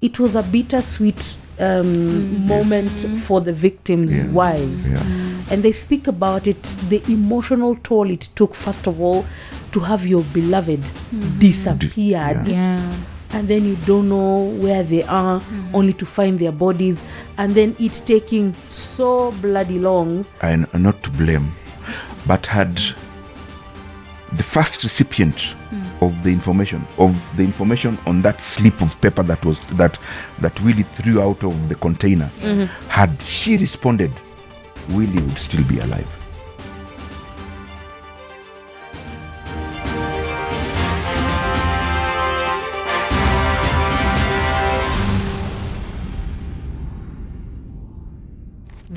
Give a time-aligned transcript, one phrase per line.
[0.00, 2.46] it was a bittersweet um, mm.
[2.46, 3.14] moment mm-hmm.
[3.16, 4.30] for the victims' Yeah.
[4.30, 4.88] wives.
[4.88, 5.02] Yeah.
[5.50, 9.26] And they speak about it, the emotional toll it took, first of all,
[9.72, 11.38] to have your beloved mm-hmm.
[11.38, 12.48] disappeared.
[12.48, 12.94] Yeah.
[13.30, 15.74] And then you don't know where they are, mm-hmm.
[15.74, 17.02] only to find their bodies.
[17.36, 20.24] And then it taking so bloody long.
[20.40, 21.52] and not to blame,
[22.26, 22.80] but had
[24.32, 25.87] the first recipient mm.
[26.00, 29.98] Of the information of the information on that slip of paper that was that
[30.40, 32.30] that Willie threw out of the container.
[32.40, 32.64] Mm-hmm.
[32.88, 34.12] Had she responded,
[34.90, 36.08] Willie would still be alive.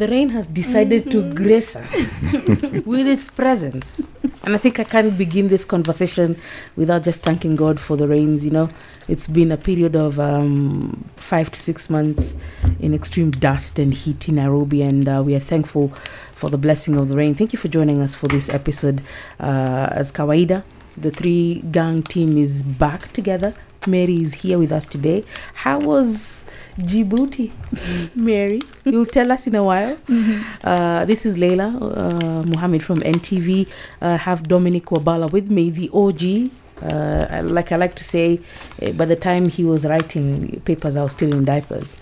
[0.02, 2.24] The rain has decided to grace us
[2.88, 4.10] with its presence.
[4.42, 6.38] And I think I can't begin this conversation
[6.76, 8.44] without just thanking God for the rains.
[8.44, 8.70] You know,
[9.08, 12.36] it's been a period of um, five to six months
[12.80, 15.90] in extreme dust and heat in Nairobi, and uh, we are thankful
[16.34, 17.36] for the blessing of the rain.
[17.36, 19.04] Thank you for joining us for this episode.
[19.40, 20.64] Uh, as Kawaida,
[20.98, 23.54] the three gang team is back together.
[23.88, 25.24] Mary is here with us today.
[25.54, 26.46] How was
[26.78, 27.52] Djibouti,
[28.16, 28.62] Mary?
[28.86, 29.98] You'll tell us in a while.
[30.64, 33.68] Uh, this is Leila uh, Muhammad from NTV.
[34.02, 36.52] Uh, have Dominic Wabala with me, the OG.
[36.82, 38.40] Uh, like I like to say,
[38.82, 41.98] uh, by the time he was writing papers, I was still in diapers.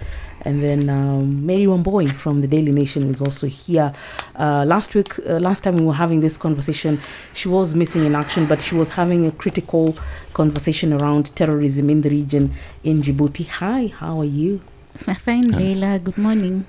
[0.46, 3.94] And then um, Mary Wambui from the Daily Nation is also here.
[4.36, 7.00] Uh, last week, uh, last time we were having this conversation,
[7.34, 9.96] she was missing in action, but she was having a critical
[10.34, 13.48] conversation around terrorism in the region in Djibouti.
[13.48, 14.62] Hi, how are you?
[14.96, 16.00] Fine, Leila.
[16.00, 16.66] Good morning.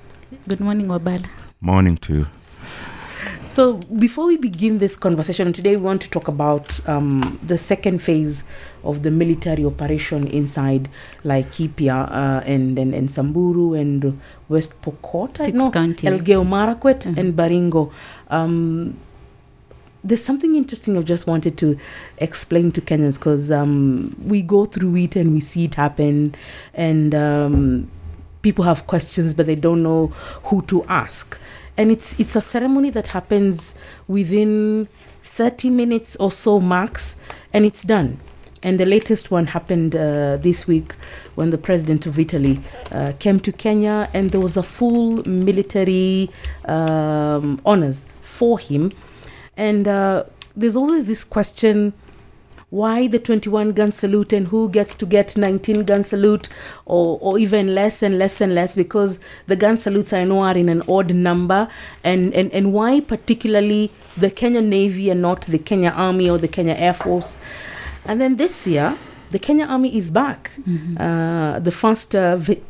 [0.47, 1.27] Good morning, Wabala.
[1.59, 2.40] Morning to you.
[3.49, 7.99] So, before we begin this conversation today, we want to talk about um, the second
[8.01, 8.45] phase
[8.83, 10.87] of the military operation inside
[11.25, 16.09] Laikipia uh, and, and, and Samburu and West Pokot, I Six know, counties.
[16.09, 17.17] Elgeyo Marakwet Mhm.
[17.17, 17.91] and Baringo.
[18.29, 18.97] Um,
[20.03, 21.77] there's something interesting I've just wanted to
[22.17, 26.33] explain to Kenyans because um, we go through it and we see it happen,
[26.73, 27.91] and um,
[28.41, 30.07] people have questions but they don't know
[30.45, 31.39] who to ask.
[31.81, 33.73] And it's it's a ceremony that happens
[34.07, 34.87] within
[35.23, 37.19] 30 minutes or so max,
[37.53, 38.19] and it's done.
[38.61, 40.93] And the latest one happened uh, this week
[41.33, 42.61] when the president of Italy
[42.91, 46.29] uh, came to Kenya, and there was a full military
[46.65, 48.91] um, honors for him.
[49.57, 50.25] And uh,
[50.55, 51.93] there's always this question
[52.71, 56.47] why the 21 gun salute and who gets to get 19 gun salute
[56.85, 60.57] or, or even less and less and less because the gun salutes I know are
[60.57, 61.67] in an odd number
[62.03, 66.47] and, and, and why particularly the Kenya Navy and not the Kenya Army or the
[66.47, 67.37] Kenya Air Force.
[68.05, 68.97] And then this year,
[69.31, 70.51] the Kenya Army is back.
[70.97, 72.61] Uh, the first uh, vi-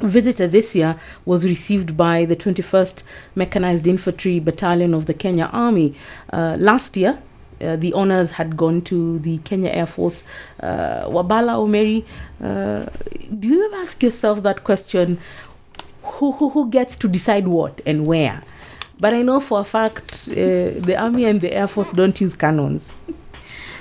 [0.00, 3.02] visitor this year was received by the 21st
[3.34, 5.94] Mechanized Infantry Battalion of the Kenya Army.
[6.32, 7.18] Uh, last year,
[7.60, 10.24] uh, the honors had gone to the Kenya Air Force.
[10.60, 12.04] Uh, Wabala Omeri,
[12.42, 12.88] uh,
[13.38, 15.18] do you ever ask yourself that question?
[16.02, 18.42] Who, who, who gets to decide what and where?
[19.00, 22.34] But I know for a fact uh, the Army and the Air Force don't use
[22.34, 23.00] cannons.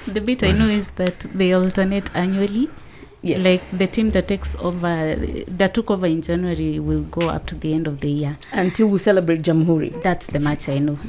[0.06, 2.70] The bit I know is that they alternate annually.
[3.24, 3.44] Yes.
[3.44, 5.16] Like the team that takes over,
[5.48, 8.38] that took over in January, will go up to the end of the year.
[8.52, 10.02] Until we celebrate Jamhuri.
[10.04, 11.00] That's the match I know.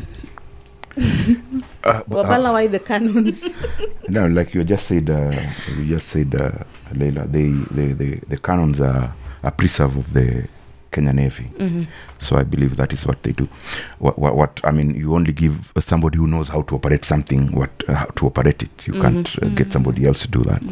[1.88, 3.56] Uh, but, uh, why the cannons?
[4.08, 5.32] no, like you just said, uh,
[5.76, 6.50] you just said, uh,
[6.94, 9.12] Leila, they, they, they, the cannons are
[9.42, 10.46] a preserve of the
[10.90, 11.44] Kenya Navy.
[11.58, 11.86] Mhm.
[12.18, 13.46] So I believe that is what they do.
[13.98, 17.52] What, what, what I mean, you only give somebody who knows how to operate something
[17.52, 18.86] what uh, how to operate it.
[18.86, 20.62] You can't uh, get somebody else to do that.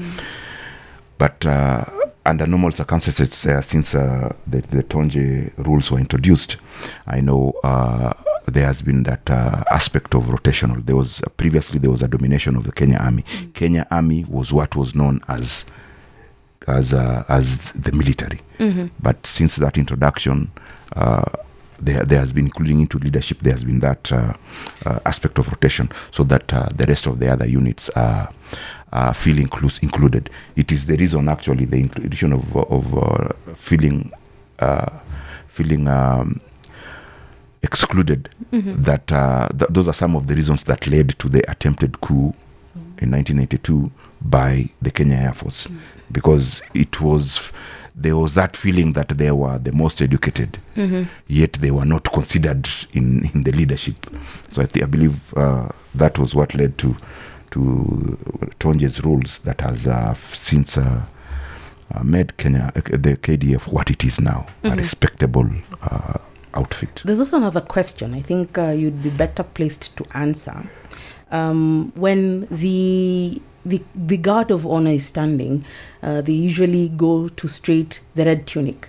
[1.18, 1.84] But uh,
[2.26, 6.56] under normal circumstances, uh, since uh, the, the Tonje rules were introduced,
[7.06, 8.12] I know uh,
[8.46, 10.84] there has been that uh, aspect of rotational.
[10.84, 13.24] There was uh, previously there was a domination of the Kenya Army.
[13.54, 15.64] Kenya Army was what was known as
[16.68, 18.40] as uh, as the military.
[18.58, 18.90] Mhm.
[19.00, 20.50] But since that introduction,
[20.96, 21.22] uh,
[21.78, 24.32] there, there has been, including into leadership, there has been that uh,
[24.84, 28.28] uh, aspect of rotation so that uh, the rest of the other units are,
[28.92, 30.30] uh, feel inclus- included.
[30.56, 34.12] It is the reason, actually, the inclusion of, of uh, feeling,
[34.58, 34.90] uh,
[35.48, 36.40] feeling um,
[37.62, 42.00] excluded, that uh, th- those are some of the reasons that led to the attempted
[42.00, 42.32] coup
[42.98, 43.90] in 1982
[44.22, 45.68] by the Kenya Air Force.
[46.10, 47.52] Because it was
[47.98, 50.58] there was that feeling that they were the most educated
[51.28, 53.96] yet they were not considered in, in the leadership
[54.48, 56.94] so I, thi- I believe uh, that was what led to
[57.50, 58.18] to
[58.60, 61.02] Tonje's rules that has uh, since uh,
[61.94, 65.48] uh, made Kenya, uh, the KDF, what it is now, a respectable
[65.82, 66.18] uh,
[66.54, 67.00] outfit.
[67.04, 70.64] There's also another question I think uh, you'd be better placed to answer.
[71.30, 75.64] Um, when the, the the guard of honor is standing,
[76.02, 78.88] uh, they usually go to straight the red tunic.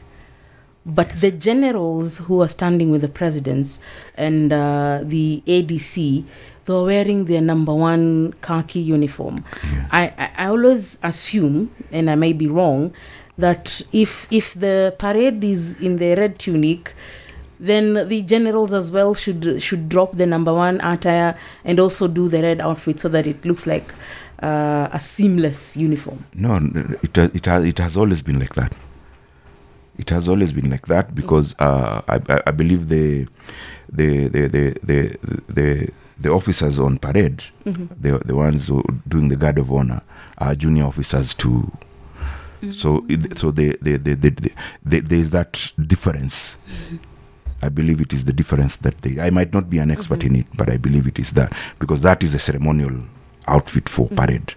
[0.86, 3.80] But the generals who are standing with the presidents
[4.16, 6.24] and uh, the ADC,
[6.64, 9.44] they're wearing their number one khaki uniform.
[9.64, 9.88] Yeah.
[9.92, 12.94] I, I, I always assume, and I may be wrong,
[13.38, 16.96] that if if the parade is in the red tunic,
[17.60, 22.30] then the generals as well should should drop the number one attire and also do
[22.30, 23.94] the red outfit so that it looks like
[24.42, 26.24] uh, a seamless uniform.
[26.34, 26.56] No,
[27.02, 28.74] it has, it has it has always been like that.
[29.98, 33.28] It has always been like that because uh, I, I, believe the
[33.92, 35.18] the the the the
[35.48, 35.90] the,
[36.20, 40.02] the officers on parade, the the ones who doing the guard of honor,
[40.38, 41.72] are junior officers too.
[42.72, 44.52] So it, so they they they, they, they,
[44.86, 46.56] they there is that difference.
[47.64, 49.20] I believe it is the difference that they.
[49.20, 52.04] I might not be an expert in it, but I believe it is that because
[52.04, 53.02] that is a ceremonial
[53.48, 54.54] outfit for parade.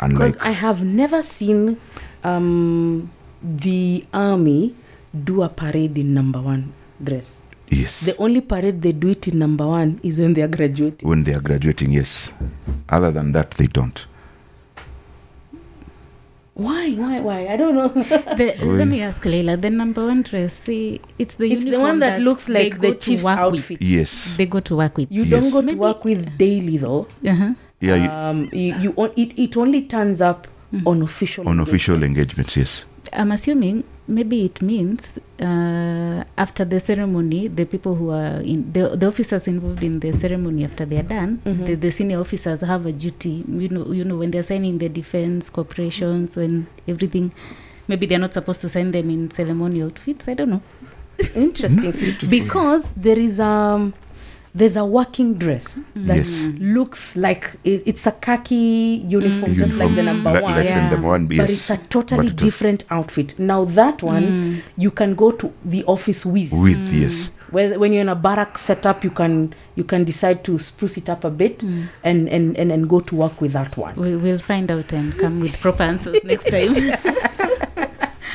[0.00, 1.78] Unlike Because I have never seen
[2.24, 3.10] um,
[3.42, 4.74] the army
[5.24, 6.72] do a parade in number one
[7.02, 7.42] dress.
[7.70, 11.08] yes, The only parade they do it in number one is when they are graduating.
[11.08, 12.30] when they are graduating, yes.
[12.88, 14.06] Other than that, they don't.
[16.54, 16.92] Why?
[16.94, 17.20] Why?
[17.20, 17.48] Why?
[17.48, 17.88] I don't know.
[17.88, 19.58] The, let me ask Leila.
[19.58, 22.92] The number one dress, see, it's the it's the uniform one that, looks like the
[22.92, 23.60] to chief's work with.
[23.60, 23.82] outfit.
[23.82, 25.12] Yes, They go to work with.
[25.12, 25.30] You Yes.
[25.30, 27.08] don't go to Maybe- work with daily though.
[27.26, 27.52] Uh-huh.
[27.80, 30.46] Yeah, you, um, you, you on, it, it only turns up
[30.84, 32.56] on official on official engagements.
[32.56, 32.84] engagements, yes.
[33.12, 38.96] I'm assuming maybe it means uh, after the ceremony, the people who are in the,
[38.96, 41.66] the officers involved in the ceremony after they are done, Mhm.
[41.66, 43.44] the, the senior officers have a duty.
[43.48, 47.32] You know, you know when they're signing the defense corporations, when everything.
[47.88, 50.26] Maybe they're not supposed to sign them in ceremony outfits.
[50.26, 50.62] I don't know.
[51.36, 51.94] Interesting,
[52.28, 53.94] because there is um
[54.58, 56.48] there's a working dress that Yes.
[56.58, 59.58] looks like it's a khaki uniform, mm.
[59.58, 60.22] just like the Uniform.
[60.24, 60.54] number Like- one.
[60.56, 60.88] like Yeah.
[60.88, 63.38] number one, But it's a totally But it- different outfit.
[63.38, 64.62] Now that one Mm.
[64.78, 66.52] you can go to the office with.
[66.52, 67.00] With mm.
[67.02, 70.96] yes, Where, when you're in a barrack setup, you can you can decide to spruce
[70.96, 71.84] it up a bit mm.
[72.02, 73.94] and, and, and, and go to work with that one.
[73.96, 76.74] We, we'll find out and come with proper answers next time.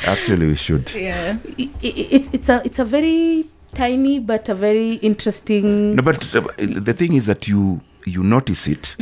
[0.08, 0.94] actually we should.
[0.94, 1.38] yeah.
[1.60, 5.96] I- I- it's it's a it's a very tiny but a very interesting.
[5.96, 8.96] No, but uh, the thing is that you you notice it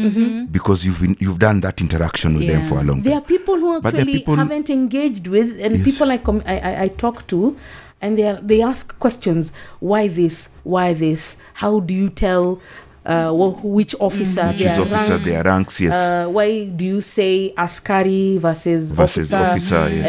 [0.51, 3.79] because you've you've done that interaction with them for a long There are people who
[3.81, 5.85] But there are actually people- haven't engaged with, and Yes.
[5.85, 7.55] people I, com- I, I I talk to,
[8.01, 10.49] and they are, they ask questions: Why this?
[10.63, 11.37] Why this?
[11.55, 12.59] How do you tell
[13.09, 13.31] uh,
[13.77, 15.25] which officer Which their is officer, ranks?
[15.29, 19.77] their ranks, yes, Uh, why do you say askari versus, versus officer?
[19.77, 20.05] officer, yes.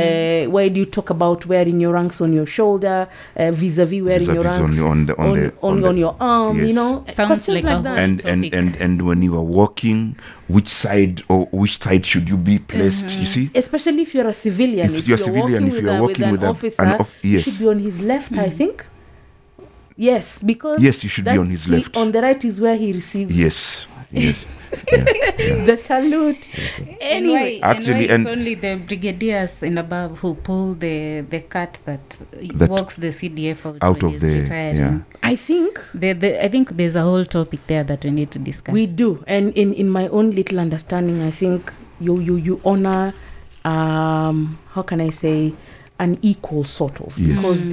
[0.46, 4.26] Uh, why do you talk about wearing your ranks on your shoulder uh, vis-a-vis wearing
[4.26, 6.16] your Vis-a-vis on ranks your- on the- on on, the- on, on the- on your
[6.20, 6.56] arm?
[6.66, 7.98] You know, Sounds questions like like, that.
[7.98, 10.16] and and, and and when you are walking,
[10.48, 13.06] which side or which side should you be placed?
[13.18, 14.90] You see, especially if you're a civilian.
[14.90, 16.82] If If, you're you're, civilian, walking if you're a, walking with with an a- officer,
[16.82, 17.42] an off- you yes.
[17.44, 18.84] should be on his left, I think.
[20.00, 21.94] Yes, because Yes, you should be on his he- left.
[21.96, 24.46] on the right is where he receives yes, yes,
[24.92, 25.04] yeah,
[25.38, 25.64] yeah.
[25.66, 26.48] the salute.
[27.02, 31.20] Anyway, and why, Actually, and and- it's only the brigadiers and above who pull the
[31.28, 32.00] the cut that,
[32.54, 34.76] That- walks the CDF out, out of he's the retiring.
[34.76, 34.98] yeah.
[35.22, 38.38] I think The, the, I think there's a whole topic there that we need to
[38.38, 38.72] discuss.
[38.72, 41.60] we do, and in in my own little understanding, I think
[42.00, 43.12] you you you honor,
[43.66, 45.52] um, how can I say,
[45.98, 47.36] an equal sort of Yes.
[47.36, 47.70] because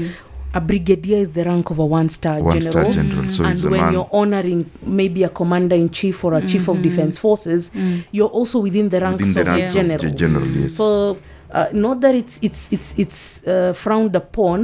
[0.57, 2.71] a brigadier is the rank of a one-star One general.
[2.71, 4.61] star general, so and when you're honoring
[5.01, 7.61] maybe a commander in chief or a chief of defense forces,
[8.15, 10.11] you're also within the ranks within the of ranks the of generals.
[10.13, 10.73] the general, yes.
[10.81, 10.85] So,
[11.57, 14.59] uh, not that it's it's it's it's uh, frowned upon,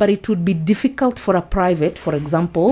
[0.00, 2.68] but it would be difficult for a private, for example,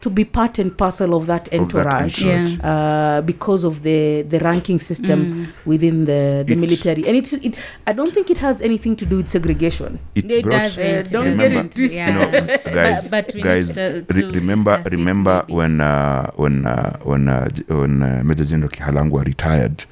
[0.00, 2.22] to be part and parcel of that Of that entourage.
[2.24, 2.58] entourage.
[2.62, 7.54] Uh, because of the the ranking system within the, the It- military, and it, it
[7.86, 9.98] I don't think it has anything to do with segregation.
[10.14, 11.06] It It doesn't.
[11.08, 12.06] Uh, don't get it twisted.
[12.06, 16.98] you know, guys, But- but guys, need to- re- remember, remember when uh, when uh,
[17.02, 19.84] when uh, when uh, Major General Kihalangwa retired,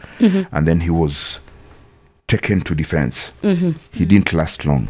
[0.52, 1.40] and then he was
[2.28, 3.32] taken to defense.
[3.90, 4.86] He didn't last long.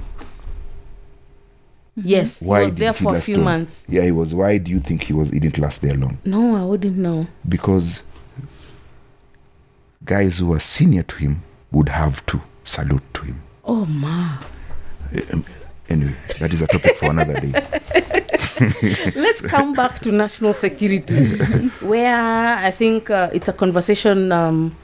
[1.97, 3.87] Yes, Why he was there he for a few months.
[3.89, 4.35] Yeah, he was.
[4.35, 5.31] Why do you think he was?
[5.31, 6.19] He didn't last there long?
[6.25, 7.27] No, I wouldn't know.
[7.49, 8.03] Because
[10.05, 13.43] guys who were senior to him would have to salute to him.
[13.65, 14.39] Oh ma.
[15.33, 15.45] Um,
[15.89, 17.53] Anyway, that is a topic for another day.
[19.15, 21.37] Let's come back to national security,
[21.81, 24.75] where I think uh, it's a conversation um,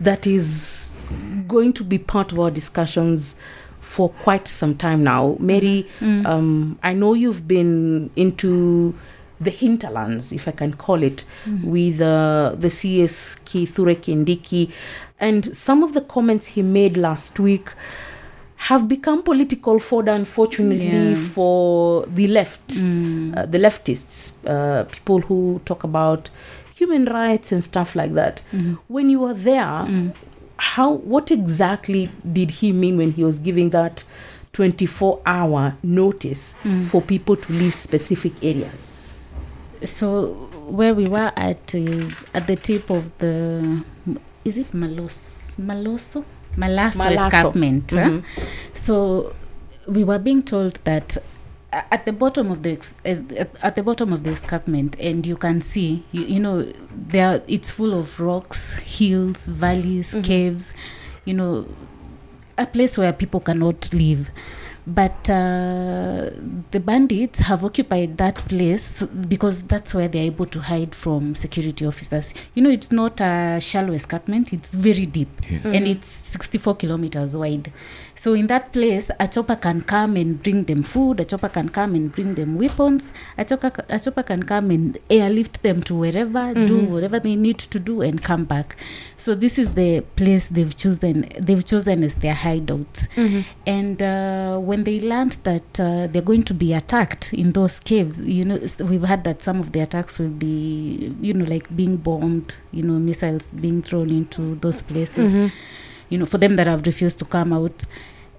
[0.00, 0.96] that is
[1.46, 3.36] going to be part of our discussions
[3.80, 5.36] for quite some time now.
[5.40, 6.26] Mary, Mm.
[6.26, 8.94] um, I know you've been into
[9.40, 11.64] the hinterlands, if I can call it, Mm.
[11.64, 14.70] with uh, the CS Kithure Kindiki,
[15.18, 17.70] and some of the comments he made last week
[18.68, 21.14] have become political fodder, unfortunately, Yeah.
[21.14, 23.34] for the left, Mm.
[23.36, 26.28] uh, the leftists, uh, people who talk about
[26.76, 28.42] human rights and stuff like that.
[28.52, 28.76] Mhm.
[28.88, 30.12] When you were there, Mm.
[30.60, 34.04] How what exactly did he mean when he was giving that
[34.52, 36.84] 24 hour notice Mm.
[36.86, 38.92] for people to leave specific areas
[39.84, 40.32] So
[40.68, 43.82] where we were at is at the tip of the
[44.44, 45.16] is it Malos
[45.58, 46.24] Maloso
[46.56, 47.26] Malaso, Malaso.
[47.26, 47.90] escarpment.
[47.92, 47.96] huh?
[47.98, 48.22] Mhm.
[48.74, 49.32] So
[49.86, 51.16] we were being told that
[51.72, 53.30] at the bottom of the at
[53.62, 56.70] at the bottom of the escarpment, and you can see, you, you know,
[57.08, 60.24] there it's full of rocks, hills, valleys, Mhm.
[60.24, 60.72] caves.
[61.24, 61.66] You know,
[62.58, 64.30] a place where people cannot live.
[64.86, 66.30] But uh,
[66.70, 71.86] the bandits have occupied that place because that's where they're able to hide from security
[71.86, 72.32] officers.
[72.54, 75.58] You know, it's not a shallow escarpment; it's very deep Yeah.
[75.72, 77.70] and it's 64 kilometers wide.
[78.20, 81.20] So in that place, a chopper can come and bring them food.
[81.20, 83.10] A chopper can come and bring them weapons.
[83.38, 86.88] A chopper, a chopper can come and airlift them to wherever, do Mhm.
[86.90, 88.76] whatever they need to do, and come back.
[89.16, 91.30] So this is the place they've chosen.
[91.46, 92.94] They've chosen as their hideout.
[93.66, 98.20] And uh, when they learned that uh, they're going to be attacked in those caves,
[98.20, 101.96] you know, we've heard that some of the attacks will be, you know, like being
[101.96, 105.46] bombed, you know, missiles being thrown into those places Mm-hmm.
[106.10, 107.84] you know, for them that have refused to come out.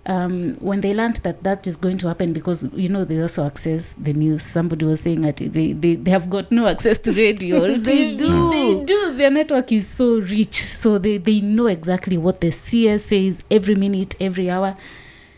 [0.07, 3.45] Um, when they learned that that is going to happen, because you know they also
[3.45, 4.41] access the news.
[4.43, 7.77] Somebody was saying that they they, they have got no access to radio.
[7.77, 8.49] They do.
[8.49, 9.13] They do.
[9.15, 13.75] Their network is so rich, so they they know exactly what the CS says every
[13.75, 14.75] minute, every hour.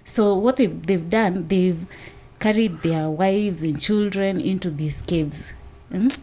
[0.06, 1.86] So what they've, they've done, they've
[2.40, 5.42] carried their wives and children into these caves,
[5.92, 6.18] Mm?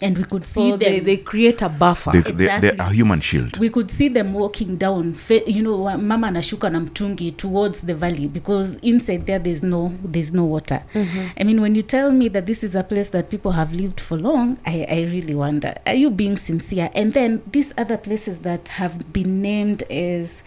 [0.00, 1.04] And we could see so they, them.
[1.04, 2.12] they create a buffer.
[2.12, 2.78] They, they, they're Exactly.
[2.86, 3.58] a human shield.
[3.58, 8.28] we could see them walking down you know mama anashuka na mtungi towards the valley
[8.28, 10.82] because inside there there's no there's no water.
[10.94, 11.26] Mm-hmm.
[11.40, 14.00] I mean when you tell me that this is a place that people have lived
[14.00, 16.90] for long i, I really wonder are you being sincere?
[16.94, 20.42] And then these other places that have been named as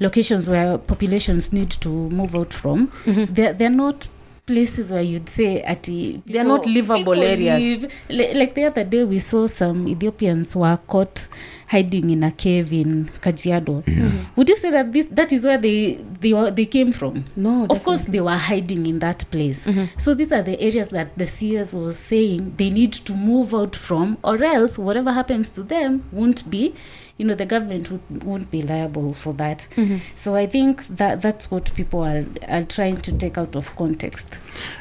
[0.00, 3.32] locations where populations need to move out from mm-hmm.
[3.34, 4.08] they're, they're not
[4.46, 7.80] places where you'd say at They're not livable areas.
[8.08, 8.34] live.
[8.34, 11.28] like the other day we saw some ethiopians were caught
[11.72, 13.82] hiding in a cave in kajiado.
[13.86, 14.10] Yeah.
[14.36, 17.24] would you say that this that is where they they were they came from?
[17.36, 19.60] No of course they were hiding in that place.
[19.66, 19.88] Mhm.
[19.98, 23.74] so these are the areas that the CS was saying they need to move out
[23.76, 26.74] from or else whatever happens to them won't be
[27.18, 29.66] you know the government would, won't be liable for that.
[29.76, 30.00] Mhm.
[30.16, 34.38] so i think that that's what people are, are trying to take out of context.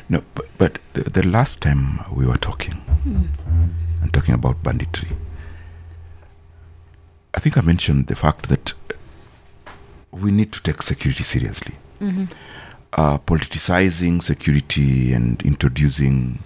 [0.09, 2.75] No, but, but the, the last time we were talking
[4.01, 5.09] and talking about banditry,
[7.33, 8.73] I think I mentioned the fact that
[10.11, 11.75] we need to take security seriously.
[12.01, 12.25] mm-hmm.
[12.93, 16.39] Uh, politicizing security and introducing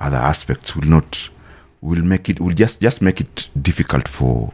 [0.00, 1.28] other aspects will not
[1.82, 4.50] will make it will just just make it difficult for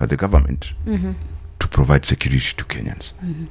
[0.00, 1.14] uh, the government Mhm.
[1.60, 3.14] to provide security to Kenyans.
[3.24, 3.46] Mm-hmm.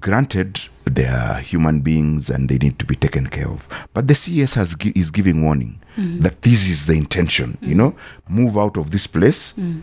[0.00, 4.14] Granted, they are human beings and they need to be taken care of, but the
[4.14, 6.22] CS has gi- is giving warning Mm-hmm.
[6.22, 7.56] that this is the intention.
[7.60, 7.94] You know,
[8.28, 9.82] move out of this place, Mm.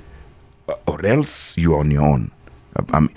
[0.68, 2.32] uh, or else you are on your own.
[2.76, 3.10] Uh, I mean,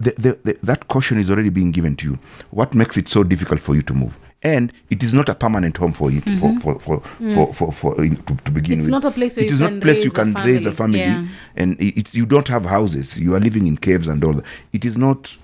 [0.00, 2.18] the, the, the, that caution is already being given to you.
[2.50, 4.18] What makes it so difficult for you to move?
[4.42, 7.00] And it is not a permanent home for you to, for, for, for,
[7.34, 8.86] for, for, for, in- to, to begin with.
[8.86, 10.36] it's with not a place where it you is can not place raise you can
[10.36, 11.00] a raise a family.
[11.00, 11.26] Yeah.
[11.56, 14.84] and it's you don't have houses you are living in caves and all that it
[14.84, 15.34] is not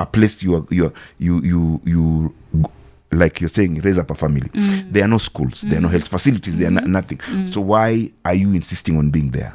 [0.00, 2.34] a place you are you are, you you you
[3.12, 4.48] like you're saying raise up a family
[4.90, 8.10] there are no schools there are no health facilities there are no, nothing so why
[8.24, 9.52] are you insisting on being there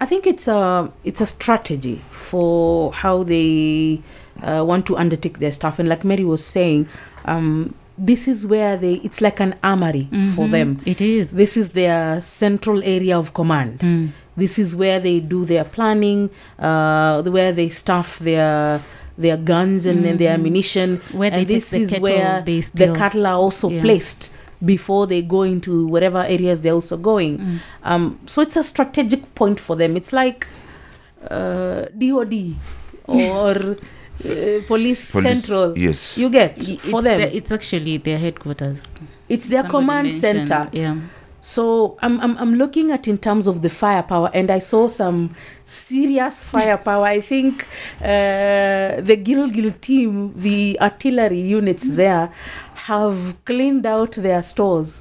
[0.00, 4.00] I think it's a it's a strategy for how they
[4.44, 5.80] uh, want to undertake their stuff.
[5.80, 6.86] And like Mary was saying,
[7.24, 10.06] um, this is where they it's like an armory
[10.36, 10.50] for Mhm.
[10.52, 10.80] them.
[10.86, 13.80] it is This is their central area of command.
[13.80, 14.10] Mm.
[14.36, 16.30] This is where they do their planning,
[16.60, 18.80] uh, where they staff their
[19.18, 20.40] their guns and then their Mhm.
[20.40, 21.00] ammunition.
[21.12, 22.42] where and this the is cattle where
[22.74, 23.82] the cattle are also Yeah.
[23.82, 24.30] placed
[24.64, 27.38] before they go into whatever areas they're also going.
[27.38, 27.58] Mm.
[27.84, 29.96] Um, so it's a strategic point for them.
[29.96, 30.46] It's like
[31.30, 32.56] uh, DOD
[33.06, 33.50] or
[34.24, 35.76] uh, police, Police- central.
[35.78, 37.20] yes You get Y- for it's them.
[37.20, 38.82] the- it's actually their headquarters
[39.28, 40.68] it's their Somebody command center.
[40.72, 40.96] yeah
[41.48, 45.34] So I'm, I'm I'm looking at in terms of the firepower, and I saw some
[45.64, 47.06] serious firepower.
[47.06, 47.66] I think
[48.02, 52.30] uh, the Gilgil team, the artillery units there,
[52.74, 55.00] have cleaned out their stores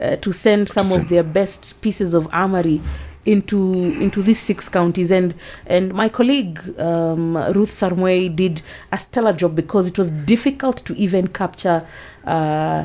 [0.00, 2.80] uh, to send some of their best pieces of armory
[3.26, 3.58] into
[4.00, 5.10] into these six counties.
[5.10, 5.34] And
[5.66, 8.62] and my colleague um, Ruth Sarmway did
[8.92, 11.84] a stellar job because it was difficult to even capture
[12.24, 12.84] uh,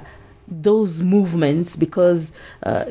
[0.62, 2.32] those movements because
[2.64, 2.86] uh,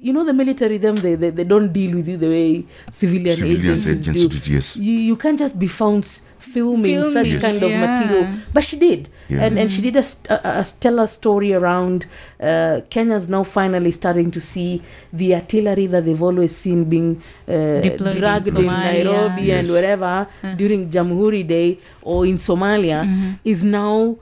[0.00, 3.36] you know the military them they, they, they don't deal with you the way civilian
[3.36, 4.76] Civilians agencies agents do yes.
[4.76, 7.86] you, you can't just be found s- filming, such Filming, kind of yeah.
[7.86, 9.44] material but she did Yeah.
[9.44, 12.06] and and she did a, a, a stellar story around
[12.40, 14.82] uh, kenya's now finally starting to see
[15.12, 18.92] the artillery that they've always seen being uh, Deployed in dragged in, Somalia.
[18.92, 19.74] nairobi and Yes.
[19.76, 20.56] wherever Mm.
[20.58, 23.38] during jamhuri day or in somalia Mhm.
[23.44, 24.16] is now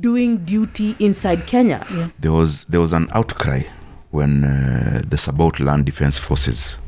[0.00, 2.08] doing duty inside kenya Yeah.
[2.18, 3.62] There was there was an outcry
[4.10, 6.78] when uh, the Sabaot Land Defense Forces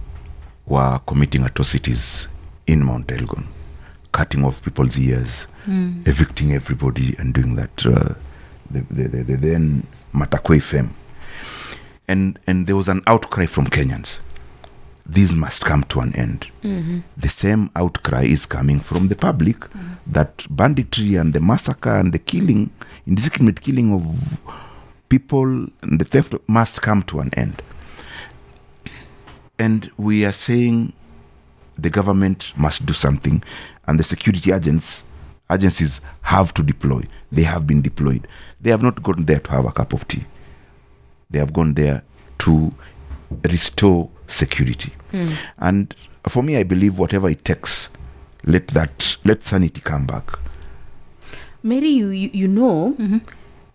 [0.67, 2.27] were committing atrocities
[2.67, 3.45] in Mount Elgon,
[4.13, 6.05] cutting off people's ears, Mm.
[6.09, 7.87] evicting everybody, and doing that.
[7.87, 8.15] Uh,
[8.71, 10.91] the, the, the, the then Matakwe fame,
[12.09, 14.19] and and there was an outcry from Kenyans.
[15.05, 16.47] This must come to an end.
[16.63, 17.03] Mhm.
[17.17, 19.67] The same outcry is coming from the public
[20.07, 22.71] that banditry and the massacre and the killing,
[23.07, 24.03] indiscriminate killing of
[25.09, 27.63] people and the theft must come to an end.
[29.59, 30.93] And we are saying
[31.79, 33.43] the government must do something,
[33.87, 35.05] and the security agents
[35.51, 37.03] agencies have to deploy.
[37.31, 38.27] They have been deployed.
[38.61, 40.25] They have not gone there to have a cup of tea.
[41.31, 42.03] They have gone there
[42.39, 42.73] to
[43.45, 44.93] restore security.
[45.13, 45.37] Mm.
[45.59, 45.95] And
[46.29, 47.89] for me, I believe whatever it takes,
[48.45, 50.39] let that let sanity come back.
[51.65, 53.21] mary you, you, you know Mhm.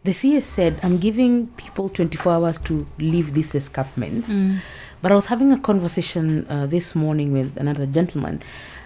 [0.03, 4.57] the cs said i'm giving people 24 hours to leave these escarpments Mm.
[5.07, 8.41] But I was having a conversation uh, this morning with another gentleman,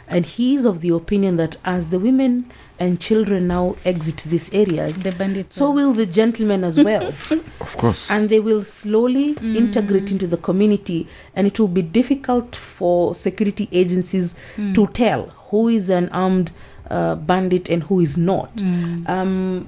[0.07, 2.45] and he's of the opinion that as the women
[2.79, 7.11] and children now exit these areas, The so will the gentlemen as well.
[7.59, 8.07] Of course.
[8.11, 13.67] and they will slowly integrate into the community, and it will be difficult for security
[13.71, 14.75] agencies Mm.
[14.75, 16.51] to tell who is an armed
[16.91, 19.09] uh, bandit and who is not Mm.
[19.09, 19.67] um,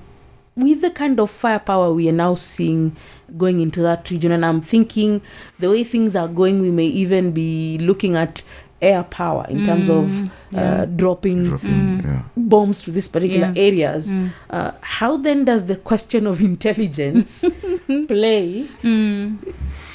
[0.55, 2.95] with the kind of firepower we are now seeing
[3.37, 5.21] going into that region, and I'm thinking
[5.59, 8.43] the way things are going, we may even be looking at
[8.81, 12.03] air power in terms of Mm, uh, dropping Dropping, Mm.
[12.03, 12.21] yeah.
[12.35, 13.61] bombs to these particular Yeah.
[13.61, 14.13] areas.
[14.13, 14.29] Mm.
[14.49, 17.45] Uh, how then does the question of intelligence
[18.07, 19.37] play Mm.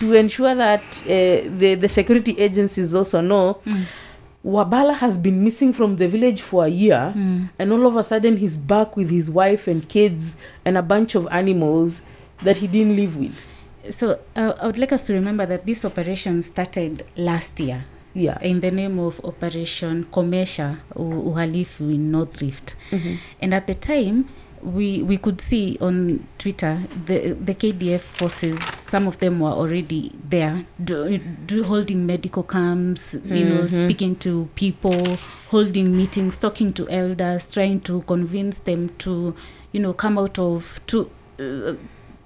[0.00, 3.82] to ensure that uh, the, the security agencies also know Mm.
[4.48, 7.12] Wabala has been missing from the village for a year?
[7.14, 7.50] Mm.
[7.58, 11.14] and all of a sudden he's back with his wife and kids and a bunch
[11.14, 12.00] of animals
[12.42, 13.36] that he didn't live with.
[13.90, 17.84] So uh, I would like us to remember that this operation started last year
[18.14, 18.38] Yeah.
[18.40, 22.74] in the name of Operation Komesha Uhalifu in North Rift.
[22.90, 23.18] Mhm.
[23.42, 24.28] And at the time,
[24.62, 28.58] we we could see on Twitter the the KDF forces.
[28.90, 33.14] Some of them were already there, do, do holding medical camps.
[33.24, 33.84] You know, Mhm.
[33.84, 35.18] speaking to people,
[35.50, 39.34] holding meetings, talking to elders, trying to convince them to,
[39.72, 41.10] you know, come out of to.
[41.38, 41.74] Uh,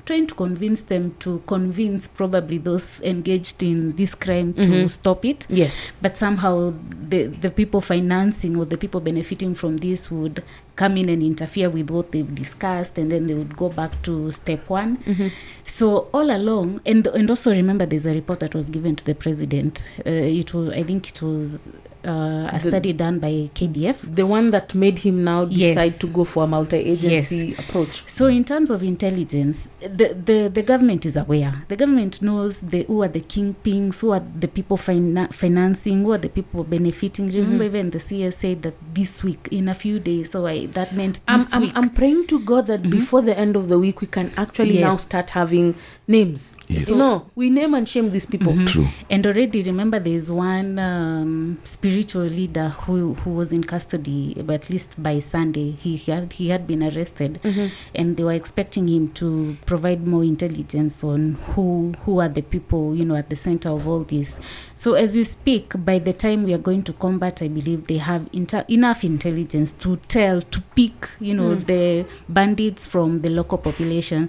[0.05, 4.91] trying to convince them to convince probably those engaged in this crime to Mhm.
[4.91, 5.79] stop it Yes.
[6.03, 6.73] but somehow
[7.09, 10.43] the the people financing or the people benefiting from this would
[10.75, 14.31] come in and interfere with what they've discussed and then they would go back to
[14.31, 15.31] step one Mhm.
[15.65, 19.15] so all along and and also remember there's a report that was given to the
[19.15, 21.59] president uh, it was i think it was
[22.05, 25.75] uh, a The- study done by kdf The one that made him now Yes.
[25.75, 28.03] decide to go for a multi-agency approach.
[28.07, 31.63] So in terms of intelligence, the, the, the government is aware.
[31.69, 36.13] The government knows the who are the kingpins, who are the people fina- financing, who
[36.13, 37.27] are the people benefiting.
[37.33, 37.69] Remember, Mhm.
[37.69, 41.21] even the CS said that this week, in a few days, so I, that meant
[41.29, 41.73] I'm, this I'm, week.
[41.75, 42.91] I'm praying to God that Mhm.
[42.91, 44.89] before the end of the week we can actually Yes.
[44.91, 45.75] now start having
[46.09, 46.57] names.
[46.69, 46.89] Yes.
[46.89, 48.53] You know, we name and shame these people.
[48.53, 48.67] Mhm.
[48.67, 48.87] True.
[49.11, 51.59] And already remember there is one um,
[51.93, 56.49] spiritual leader who, who was in custody, but at least by Sunday he had he
[56.49, 57.71] had been arrested, Mhm.
[57.95, 62.95] and they were expecting him to provide more intelligence on who who are the people
[62.97, 64.35] you know at the center of all this.
[64.75, 67.99] So as we speak, by the time we are going to combat, I believe they
[67.99, 71.67] have inter- enough intelligence to tell to pick you know Mm.
[71.67, 74.29] the bandits from the local population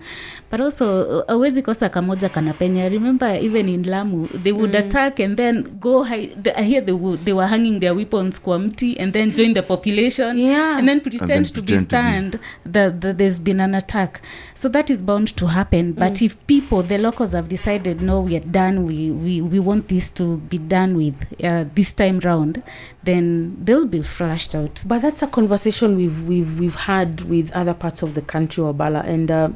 [0.52, 4.80] but also uh, awezi kosa kamoja kanapenya remember even in lamu they would Mm.
[4.80, 8.42] attack and then go hide the, i hear they, would, they were hanging their weapons
[8.42, 10.38] kwa mti and then join the population.
[10.38, 10.78] Yeah.
[10.78, 12.40] and then pretend, then to be pretend to be- stand
[12.74, 14.22] that, that there's been an attack.
[14.54, 15.94] So that is bound to happen.
[15.94, 18.86] But if people the locals have decided no we are done.
[18.86, 22.64] We, we, we want this to be done with uh, this time round
[23.04, 24.84] then they'll be flushed out.
[24.88, 29.04] But that's a conversation we've we've we've had with other parts of the country, Wabala,
[29.06, 29.50] and uh,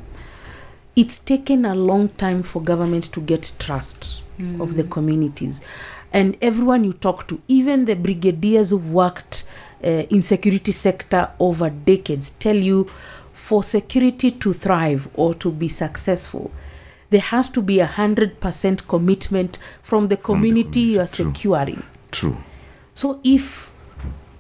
[0.96, 4.22] it's taken a long time for government to get trust
[4.60, 5.62] of the communities,
[6.14, 9.44] and everyone you talk to, even the brigadiers who've worked
[9.84, 12.90] uh, in security sector over decades, tell you
[13.34, 16.52] for security to thrive or to be successful.
[17.10, 21.34] There has to be a hundred percent commitment from the community you are community, true.
[21.34, 21.84] securing.
[22.12, 22.38] True.
[22.94, 23.72] So if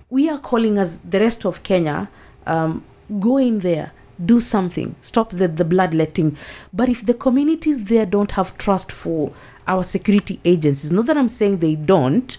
[0.09, 2.09] we are calling as the rest of Kenya,
[2.45, 2.83] um,
[3.19, 3.91] go in there,
[4.25, 6.35] do something, stop the, the bloodletting.
[6.73, 9.31] But if the communities there don't have trust for
[9.67, 12.35] our security agencies, not that I'm saying they don't,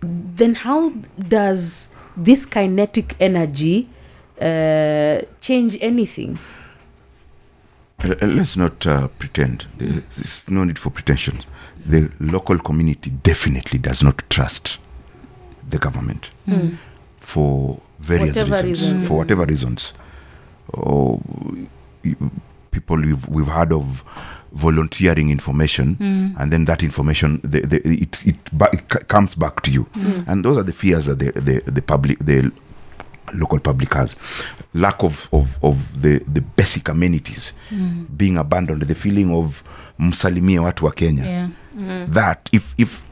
[0.00, 3.88] then how does this kinetic energy
[4.40, 6.38] uh, change anything?
[8.02, 9.66] Uh, uh, let's not uh, pretend.
[9.78, 11.46] There's no need for pretensions.
[11.86, 14.78] The local community definitely does not trust
[15.68, 16.30] the government
[17.20, 18.92] for various Whatever reasons.
[18.92, 19.08] reasons.
[19.08, 19.92] For whatever reasons.
[20.68, 21.20] Or
[22.70, 24.02] people we've, we've heard of
[24.52, 26.28] volunteering information hmm.
[26.38, 28.36] and then that information the, the, it, it,
[28.72, 29.82] it comes back to you.
[29.94, 30.20] Hmm.
[30.28, 32.52] And those are the fears that the, the, the public the
[33.32, 34.14] local public has
[34.74, 37.52] lack of, of, of the, the basic amenities.
[37.68, 38.04] Hmm.
[38.16, 39.62] Being abandoned the feeling of
[39.98, 41.24] msalimie watu wa kenya.
[41.76, 42.06] Yeah.
[42.06, 43.02] That if if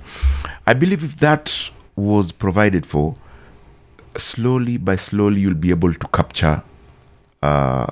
[0.66, 1.50] i believe if that
[1.96, 3.14] was provided for
[4.16, 6.62] slowly by slowly you'll be able to capture
[7.42, 7.86] uh,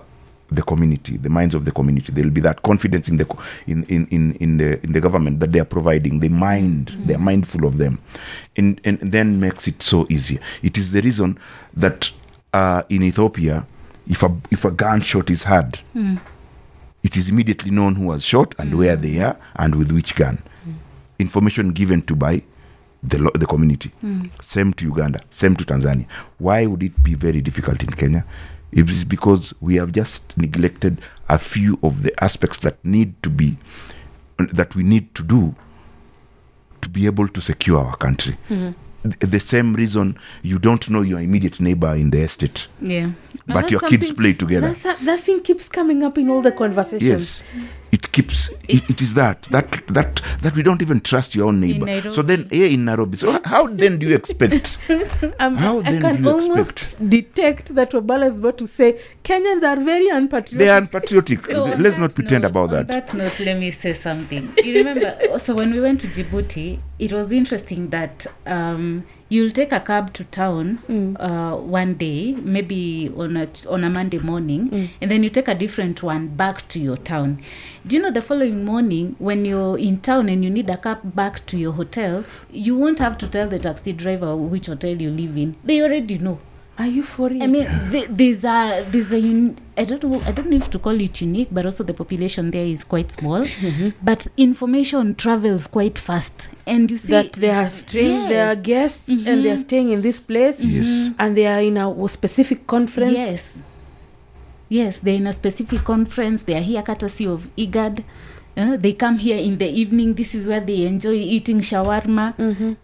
[0.50, 2.12] the community the minds of the community.
[2.12, 5.00] There will be that confidence in the co- in, in, in, in the in the
[5.00, 7.06] government that they are providing they mind mm-hmm.
[7.06, 7.98] they are mindful of them.
[8.56, 10.38] And, and then makes it so easy.
[10.62, 11.38] It is the reason
[11.74, 12.10] that
[12.52, 13.64] uh, in ethiopia
[14.08, 16.16] if a if a gunshot is heard hmm.
[17.02, 19.02] it is immediately known who was shot and where hmm.
[19.02, 20.42] they are and with which gun.
[20.64, 20.72] Hmm.
[21.20, 22.42] Information given to by
[23.02, 23.90] the, lo- the community.
[24.42, 26.06] Same to uganda same to tanzania.
[26.38, 28.24] Why would it be very difficult in kenya
[28.72, 33.30] it is because we have just neglected a few of the aspects that need to
[33.30, 33.56] be
[34.38, 35.54] that we need to do
[36.80, 38.37] to be able to secure our country.
[38.48, 39.11] Mm-hmm.
[39.11, 43.12] Th- the same reason you don't know your immediate neighbor in the estate yeah.
[43.46, 44.72] Now but your kids play together.
[44.72, 47.02] That, that, that thing keeps coming up in all the conversations.
[47.02, 47.42] yes
[47.92, 51.61] it keeps it, it is that that that that we don't even trust your own
[51.61, 54.79] neighbor so then here in nairobi so how then do you expect
[55.38, 57.09] Um, How I then can do you almost expect?
[57.11, 60.59] detect that Wabala is about to say Kenyans are very unpatriotic.
[60.59, 63.70] they are unpatriotic So let's not pretend note- about on that that note, let me
[63.70, 64.53] say something.
[64.64, 69.73] You remember, so when we went to Djibouti, it was interesting that um, you'll take
[69.73, 75.11] a cab to town uh, one day, maybe on a on a Monday morning, and
[75.11, 77.40] then you take a different one back to your town.
[77.87, 80.99] Do you know the following morning when you're in town and you need a cab
[81.14, 85.11] back to your hotel, you won't have to tell the taxi driver which hotel you
[85.11, 85.57] live in.
[85.64, 86.38] They already know.
[86.78, 87.42] Are you for real?
[87.42, 90.70] I mean, th- there's a there's a un- I don't know I don't know if
[90.70, 93.46] to call it unique, but also the population there is quite small.
[94.02, 98.62] But information travels quite fast, and you see that they are staying, they are Yes.
[98.62, 101.11] guests, and they are staying in this place, Yes.
[101.18, 103.12] and they are in a specific conference.
[103.18, 103.44] Yes.
[104.70, 106.42] Yes, they're in a specific conference.
[106.42, 108.04] They are here courtesy of IGAD.
[108.56, 110.14] Uh, they come here in the evening.
[110.14, 112.34] This is where they enjoy eating shawarma.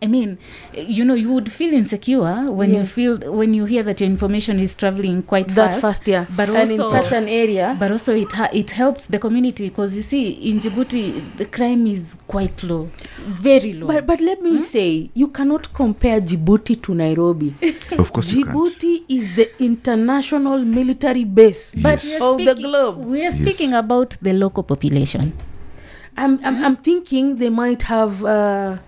[0.01, 0.39] I mean,
[0.73, 2.81] you know, you would feel insecure when Yeah.
[2.81, 5.81] you feel when you hear that your information is traveling quite that fast.
[5.81, 6.27] fast, yeah.
[6.37, 9.97] But and in such an area, but also it ha- it helps the community because
[9.97, 12.89] you see in Djibouti the crime is quite low,
[13.27, 13.89] very low.
[13.89, 17.55] but but let me say, you cannot compare Djibouti to Nairobi.
[17.99, 18.57] of course you can't.
[18.57, 21.75] Djibouti is the international military base.
[21.77, 22.05] Yes.
[22.05, 22.99] we are Of the globe.
[23.05, 25.33] we are speaking about the local population.
[26.17, 28.79] I'm, I'm, I'm thinking they might have uh,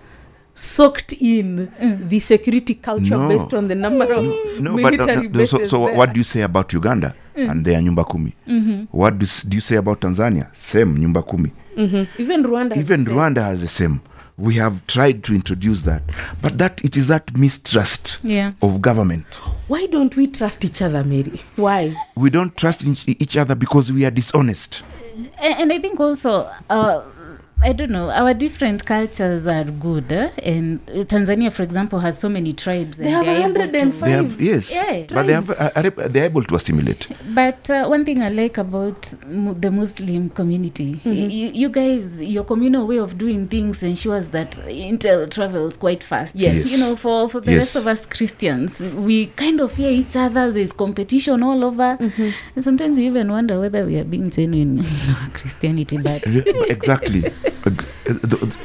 [0.53, 1.71] soaked in
[2.09, 3.29] the security culture No.
[3.29, 4.23] based on the number of
[4.59, 5.69] no but uh, military no, so, bases.
[5.69, 5.95] so there.
[5.95, 8.33] what do you say about uganda and their nyumba kumi
[8.91, 12.07] what do, do you say about tanzania same nyumba kumi Mhm.
[12.17, 12.75] Even Rwanda.
[12.75, 13.15] has even the same.
[13.17, 14.01] rwanda has the same
[14.37, 16.01] we have tried to introduce that
[16.41, 18.51] but that it is that mistrust Yeah.
[18.61, 19.25] of government
[19.69, 21.39] Why don't we trust each other, Mary?
[21.55, 21.95] Why?
[22.17, 24.83] we don't trust each, each other because we are dishonest
[25.41, 27.01] and, and I think also uh,
[27.61, 28.09] I don't know.
[28.09, 30.29] Our different cultures are good, eh?
[30.41, 32.97] and uh, Tanzania, for example, has so many tribes.
[32.99, 35.05] They and have they're able to- 105 They have yes, Yeah.
[35.09, 35.59] but they have Tribes.
[35.59, 37.09] uh, are, they're able to assimilate.
[37.35, 42.15] But uh, one thing I like about mu- the Muslim community, y- you, you guys,
[42.15, 46.35] your communal way of doing things ensures that intel travels quite fast.
[46.35, 46.55] Yes.
[46.55, 46.71] Yes.
[46.71, 47.59] You know, for, for the Yes.
[47.59, 50.49] rest of us Christians, we kind of hear each other.
[50.49, 51.97] There's competition all over.
[51.99, 55.97] And sometimes we even wonder whether we are being genuine in our Christianity.
[55.97, 56.23] But
[56.69, 57.25] exactly.
[57.65, 58.55] Ex- the-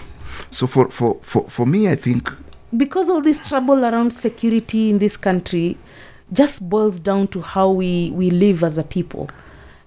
[0.51, 2.31] so for, for, for, for me, I think
[2.77, 5.77] because all this trouble around security in this country
[6.33, 9.31] just boils down to how we, we live as a people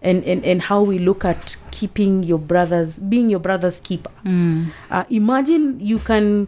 [0.01, 4.11] and, and, and how we look at keeping your brothers being your brother's keeper.
[4.23, 6.47] Mm, uh, imagine you can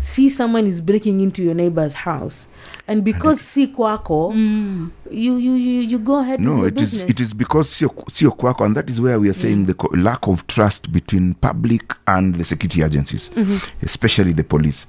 [0.00, 2.48] see someone is breaking into your neighbor's house
[2.86, 7.20] and because si kwako mm, you, you, you, you go ahead no, it is it
[7.20, 10.26] is because sio sio kwako, and that is where we are saying the co- lack
[10.28, 13.30] of trust between public and the security agencies,
[13.82, 14.86] especially the police.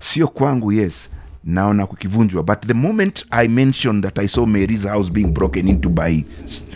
[0.00, 1.08] Sio kwangu, yes.
[1.44, 5.88] naona kukivunjwa but the moment i mentioned that i saw mary's house being broken into
[5.88, 6.24] by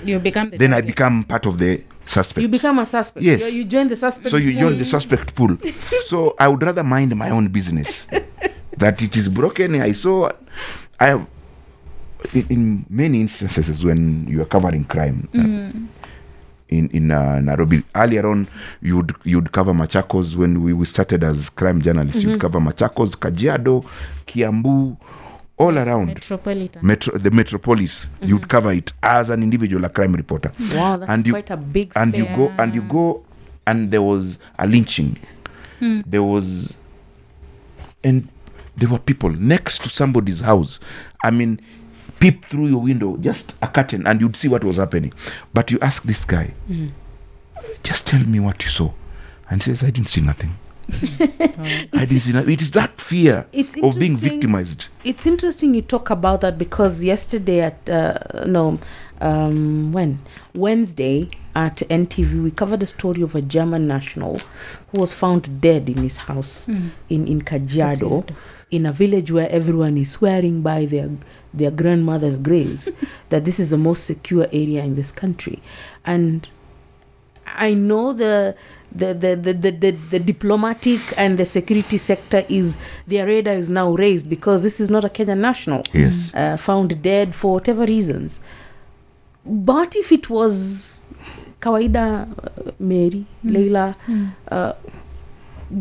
[0.05, 0.87] you become the then i target.
[0.97, 3.25] become part of the suspect you become a suspect.
[3.25, 3.53] Yes.
[3.53, 4.61] you, you join the suspect so you pool.
[4.61, 5.57] join the suspect pool.
[6.07, 8.07] So i would rather mind my own business
[8.79, 9.81] that it is broken.
[9.83, 10.31] I saw
[11.01, 11.27] i have
[12.33, 15.71] in, in many instances when you are covering crime uh,
[16.69, 18.49] in in uh, Nairobi earlier on
[18.81, 20.35] you'd you'd cover Machakos.
[20.37, 23.85] When we, we started as crime journalists you'd cover Machakos Kajiado
[24.27, 24.97] Kiambu
[25.59, 26.07] all around.
[26.09, 26.87] Metropolitan.
[26.87, 28.47] Metro the metropolis you'd mm-hmm.
[28.47, 30.51] cover it as an individual a crime reporter.
[30.75, 33.25] Wow that's and you- quite a big and you go and you go
[33.67, 35.19] and there was a lynching.
[35.79, 36.01] Hmm.
[36.07, 36.75] There was
[38.05, 38.29] and
[38.77, 40.79] there were people next to somebody's house.
[41.25, 41.61] I mean
[42.21, 45.13] peep through your window just a curtain and you'd see what was happening.
[45.55, 46.89] But you ask this guy hmm.
[47.83, 48.93] just tell me what you saw.
[49.49, 50.55] And he says i didn't see nothing
[50.89, 54.87] i didn't see nothing it is that fear It's of being victimized.
[55.05, 58.79] It's interesting you talk about that because yesterday at uh, no
[59.21, 60.21] um, when?
[60.55, 64.39] Wednesday at NTV we covered the story of a German national
[64.91, 68.37] who was found dead in his house in in Kajiado, Kajiado.
[68.71, 71.11] in a village where everyone is swearing by their
[71.55, 72.91] their grandmother's graves
[73.31, 75.63] that this is the most secure area in this country.
[76.05, 76.49] And
[77.47, 78.57] I know the
[78.93, 83.69] the, the, the, the, the, the diplomatic and the security sector is their radar is
[83.69, 86.33] now raised because this is not a Kenyan national yes.
[86.35, 88.41] uh, found dead for whatever reasons.
[89.45, 91.09] But if it was
[91.61, 92.27] Kawaida,
[92.69, 93.97] uh, Mary, Leila,
[94.49, 94.73] uh,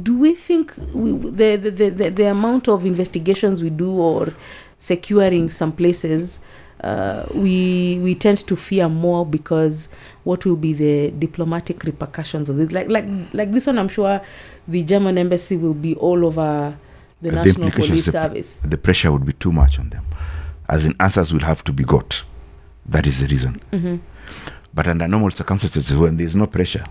[0.02, 4.34] do we think we, the, the, the, the, the amount of investigations we do or
[4.78, 6.42] securing some places,
[6.84, 9.90] uh, we we tend to fear more because
[10.24, 12.72] what will be the diplomatic repercussions of this?
[12.72, 14.22] Like like like this one, I'm sure
[14.68, 16.78] the German embassy will be all over
[17.22, 18.60] the Uh, National implications, Police the- Service.
[18.66, 20.04] the pressure would be too much on them
[20.68, 22.24] as in answers will have to be got
[22.88, 24.00] that is the reason Mhm.
[24.74, 26.84] but under normal circumstances when there's no pressure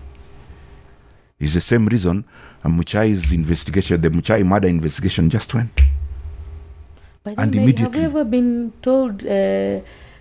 [1.39, 2.25] it's the same reason
[2.63, 5.81] uh, muchai's investigation the muchai murder investigation just went
[7.25, 9.79] But And then, Mary, have you ever been told uh,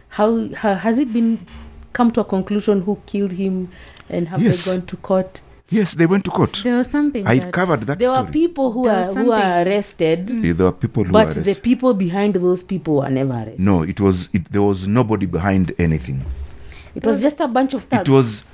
[0.08, 1.46] how, how has it been
[1.92, 3.68] come to a conclusion who killed him
[4.08, 4.64] and have Yes.
[4.64, 5.40] they gone to court?
[5.70, 6.60] yes they went to court.
[6.62, 8.24] There was something i that- covered that there story.
[8.26, 11.34] were people who There are who are something- arrested, Yeah, there were people who but
[11.36, 13.60] were the people behind those people were never arrested.
[13.60, 16.18] no it was it, there was nobody behind anything.
[16.94, 18.08] It was just a bunch of thugs.
[18.08, 18.44] it was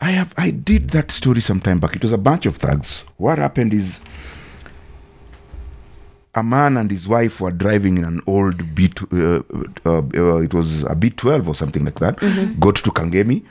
[0.00, 1.94] i have i did that story some time back.
[1.96, 3.04] It was a bunch of thugs.
[3.16, 3.98] What happened is
[6.34, 9.40] a man and his wife were driving in an old b uh,
[9.84, 12.16] uh, uh, it was a b12 or something like that
[12.60, 13.42] got to kangemi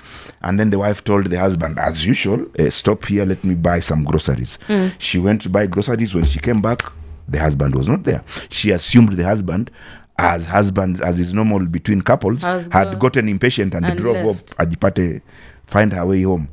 [0.44, 3.80] and then the wife told the husband as usual uh, stop here let me buy
[3.82, 4.58] some groceries.
[4.98, 6.16] She went to buy groceries.
[6.16, 6.84] When she came back
[7.28, 8.24] the husband was not there.
[8.50, 9.70] She assumed the husband
[10.18, 14.52] as husband as is normal between couples had gotten impatient and, and drove left.
[14.54, 15.22] off ajipate
[15.66, 16.48] find her way home.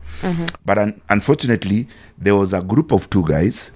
[0.64, 1.86] But un- unfortunately
[2.18, 3.70] there was a group of two guys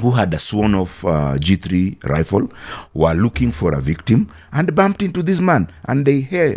[0.00, 2.48] who had a sworn off uh, G3 rifle
[2.94, 5.68] were looking for a victim and bumped into this man.
[5.84, 6.56] And they hey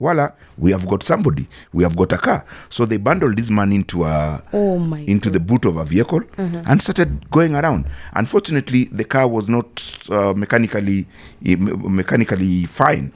[0.00, 1.46] voila we have got somebody.
[1.72, 2.44] We have got a car.
[2.68, 6.22] So they bundled this man into a oh my into the boot of a vehicle
[6.66, 7.86] and started going around.
[8.14, 11.06] Unfortunately, the car was not uh, mechanically
[11.40, 13.12] me- mechanically fine,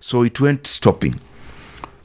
[0.00, 1.20] so it went stopping.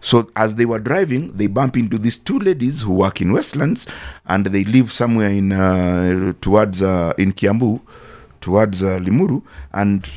[0.07, 3.85] So as they were driving, they bump into these two ladies who work in Westlands,
[4.25, 7.81] and they live somewhere in uh, towards uh, in Kiambu,
[8.39, 9.41] towards uh, Limuru,
[9.73, 10.07] and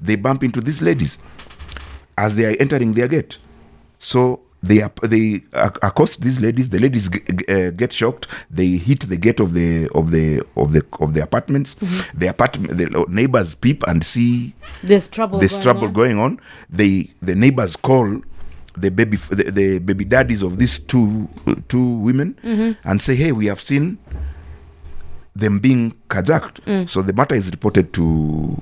[0.00, 1.18] they bump into these ladies
[2.16, 3.36] as they are entering their gate.
[3.98, 6.70] So they are, they accost these ladies.
[6.70, 8.26] The ladies g- g- uh, get shocked.
[8.50, 11.76] They hit the gate of the of the of the of the apartments.
[12.14, 15.40] The apartment the neighbors peep and see There's trouble.
[15.40, 15.92] there's going trouble on.
[15.92, 16.40] going on.
[16.70, 18.22] They the neighbors call
[18.76, 21.28] the baby f- the, the baby daddies of these two
[21.68, 22.36] two women
[22.84, 23.98] and say, "Hey, we have seen
[25.36, 28.60] them being carjacked." So the matter is reported to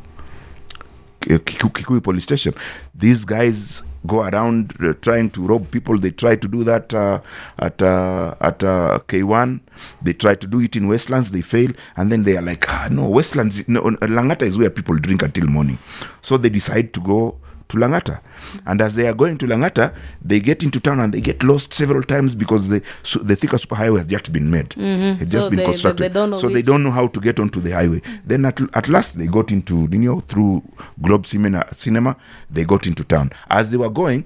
[1.20, 2.54] Kikuyu police station.
[2.94, 5.96] These guys go around uh, trying to rob people.
[5.98, 7.20] They try to do that uh,
[7.58, 9.60] at uh, at uh, K1.
[10.02, 11.30] They try to do it in Westlands.
[11.30, 14.96] They fail, and then they are like, ah, no, Westlands, no, Langata is where people
[14.98, 15.78] drink until morning.
[16.20, 17.38] So they decide to go
[17.72, 18.20] to Langata,
[18.66, 19.92] and as they are going to Langata,
[20.24, 23.56] they get into town and they get lost several times because the so the Thika
[23.56, 24.74] superhighway has just been made.
[24.76, 27.20] It just So been they- they- constructed, they know so they don't know how to
[27.20, 28.00] get onto the highway.
[28.24, 30.62] Then at, at last they got into you know through
[31.02, 32.16] Globe Cinema, cinema
[32.50, 33.30] they got into town.
[33.50, 34.24] As they were going,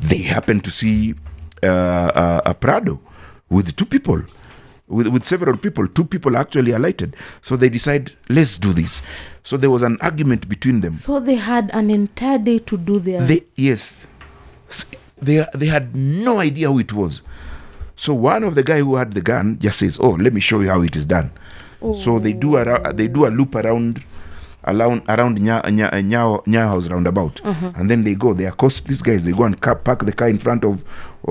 [0.00, 1.14] they happened to see
[1.62, 3.00] uh, uh, a Prado
[3.50, 4.22] with two people.
[4.88, 7.14] With, with several people, two people actually alighted.
[7.42, 9.02] So they decide, let's do this.
[9.42, 10.92] So there was an argument between them.
[10.94, 13.20] So they had an entire day to do their.
[13.22, 14.06] They yes,
[15.20, 17.22] they they had no idea who it was.
[17.96, 20.60] So one of the guy who had the gun just says, "Oh, let me show
[20.60, 21.32] you how it is done."
[21.80, 24.02] So they do a they do a loop around
[24.64, 27.72] around around Nya, Nya, Nya, Nya House roundabout, uh-huh.
[27.76, 28.34] and then they go.
[28.34, 29.24] They accost these guys.
[29.24, 30.84] They go and park the car in front of,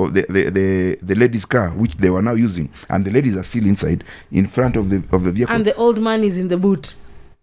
[0.04, 3.36] of the, the, the the ladies' car, which they were now using, and the ladies
[3.36, 5.56] are still inside in front of the of the vehicle.
[5.56, 6.96] and the old man is in the boot.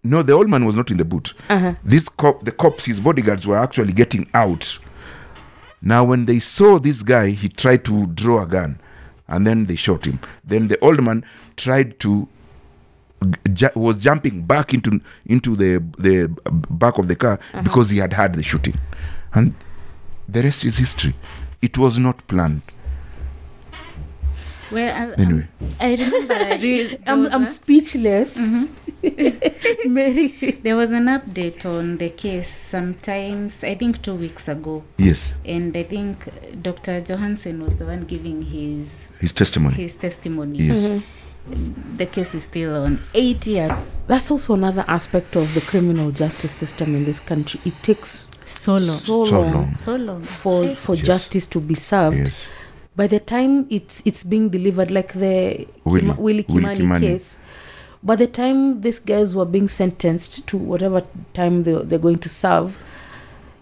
[0.03, 1.33] No, the old man was not in the boot.
[1.49, 1.75] Uh-huh.
[1.83, 4.79] This cop, the cops, his bodyguards were actually getting out.
[5.81, 8.79] Now, when they saw this guy, he tried to draw a gun,
[9.29, 10.21] and then they shot him.
[10.45, 11.25] Then the old man
[11.57, 12.29] tried to
[13.53, 16.29] ju- was jumping back into into the the
[16.71, 18.79] back of the car because he had had the shooting,
[19.33, 19.55] and
[20.29, 21.15] the rest is history.
[21.65, 22.61] It was not planned.
[24.71, 25.47] Well, I, Anyway,
[25.81, 28.37] I remember I read, there, I'm, I'm a, speechless.
[28.37, 28.67] Mm-hmm.
[29.95, 30.29] Mary.
[30.63, 34.83] there was an update on the case sometimes, I think two weeks ago.
[34.99, 36.29] yes, And I think
[36.63, 37.01] Dr.
[37.01, 38.89] Johansen was the one giving his
[39.21, 39.75] his testimony.
[39.77, 40.59] his testimony.
[40.59, 41.97] Yes, mm-hmm.
[41.99, 43.73] The case is still on eight years.
[44.07, 47.61] That's also another aspect of the criminal justice system in this country.
[47.67, 48.81] It takes So long.
[48.83, 49.75] so, so long, long.
[49.77, 50.23] So long.
[50.23, 51.07] for for Yes.
[51.07, 52.19] justice to be served.
[52.29, 52.43] Yes,
[52.97, 57.01] By the time it's it's being delivered, like the Willie- Kima, Willie Willie Kimani, Kimani.
[57.01, 57.39] case,
[58.03, 61.03] by the time these guys were being sentenced to whatever
[61.33, 62.79] time they, they're going to serve,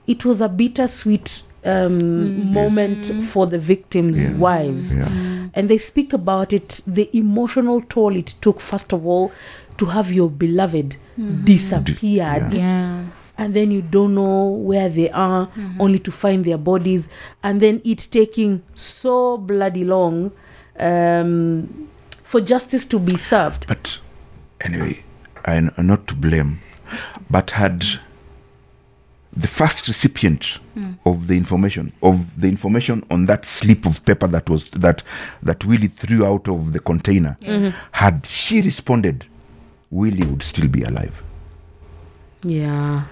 [0.06, 2.52] it was a bittersweet um, Mm.
[2.52, 3.24] moment Yes.
[3.32, 4.36] for the victims' Yeah.
[4.36, 4.96] wives.
[4.96, 5.08] yeah,
[5.54, 9.30] and they speak about it the emotional toll it took first of all
[9.78, 10.96] to have your beloved
[11.44, 13.04] disappeared Yeah.
[13.38, 15.80] And then you don't know where they are mm-hmm.
[15.80, 17.08] only to find their bodies
[17.42, 20.32] and then it taking so bloody long
[20.78, 21.88] um,
[22.22, 23.66] for justice to be served.
[23.66, 23.98] But
[24.60, 25.02] anyway,
[25.44, 26.60] I n- not to blame,
[27.30, 27.84] but had
[29.34, 30.94] the first recipient mm.
[31.06, 35.02] of the information of the information on that slip of paper that was that
[35.42, 37.76] that Willie threw out of the container, mm-hmm.
[37.92, 39.24] had she responded,
[39.90, 41.22] Willie would still be alive.
[42.44, 43.04] yeah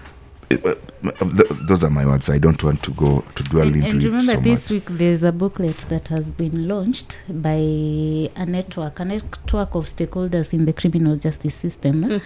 [0.51, 2.29] th- those are my words.
[2.29, 4.75] I don't want to go to dwell And, into and remember, it so this much.
[4.89, 10.53] week there's a booklet that has been launched by a network, a network of stakeholders
[10.53, 12.19] in the criminal justice system eh,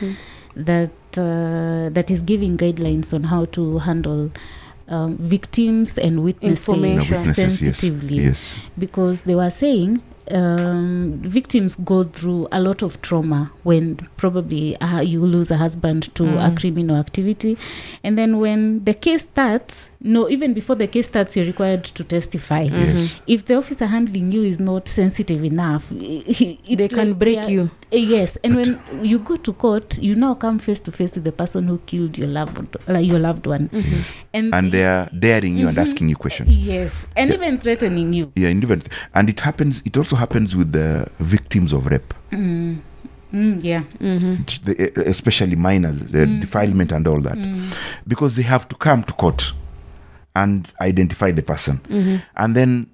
[0.57, 4.31] that uh, that is giving guidelines on how to handle
[4.89, 7.19] um, victims and witnesses No, Information.
[7.21, 8.17] witnesses, yes, sensitively.
[8.25, 14.77] yes, because they were saying um, victims go through a lot of trauma when probably
[14.81, 16.57] uh, you lose a husband to a Mm.
[16.59, 17.57] criminal activity
[18.03, 22.05] and then when the case starts no even before the case starts you're required to
[22.05, 23.17] testify yes.
[23.27, 25.97] if the officer handling you is not sensitive enough i-
[26.29, 29.53] i- it's they can like break they you Uh, yes and when you go to
[29.53, 33.07] court you now come face to face with the person who killed your loved like
[33.07, 33.71] your loved one
[34.35, 36.55] and, And they are daring you and asking you questions.
[36.57, 37.37] yes and Yeah.
[37.37, 38.89] even threatening you Yeah, independent.
[39.15, 39.81] And it happens.
[39.85, 42.15] It also happens with the victims of rape.
[42.33, 42.79] mm.
[43.33, 43.83] Mm, yeah.
[43.99, 47.37] The, especially minors, the defilement and all that,
[48.07, 49.53] because they have to come to court
[50.37, 51.81] and identify the person,
[52.37, 52.87] and then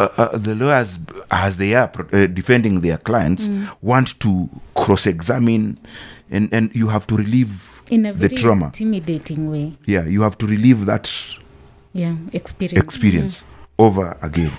[0.00, 0.98] uh, uh, the lawyers,
[1.30, 3.48] as they are pro- uh, defending their clients,
[3.80, 5.78] want to cross-examine,
[6.32, 8.66] and and you have to relieve in a the very trauma.
[8.66, 9.72] intimidating way.
[9.86, 11.08] Yeah, you have to relieve that
[11.92, 12.82] yeah experience.
[12.84, 13.44] experience
[13.78, 14.50] over again.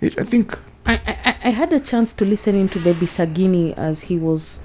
[0.00, 4.02] It, I think I, I, I had a chance to listen into Baby Sagini as
[4.02, 4.60] he was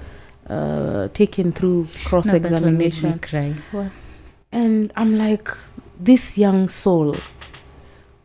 [0.47, 3.20] uh, taken through cross Now that one made me examination.
[3.20, 3.91] cry Wow.
[4.51, 5.49] And I'm like,
[5.99, 7.15] this young soul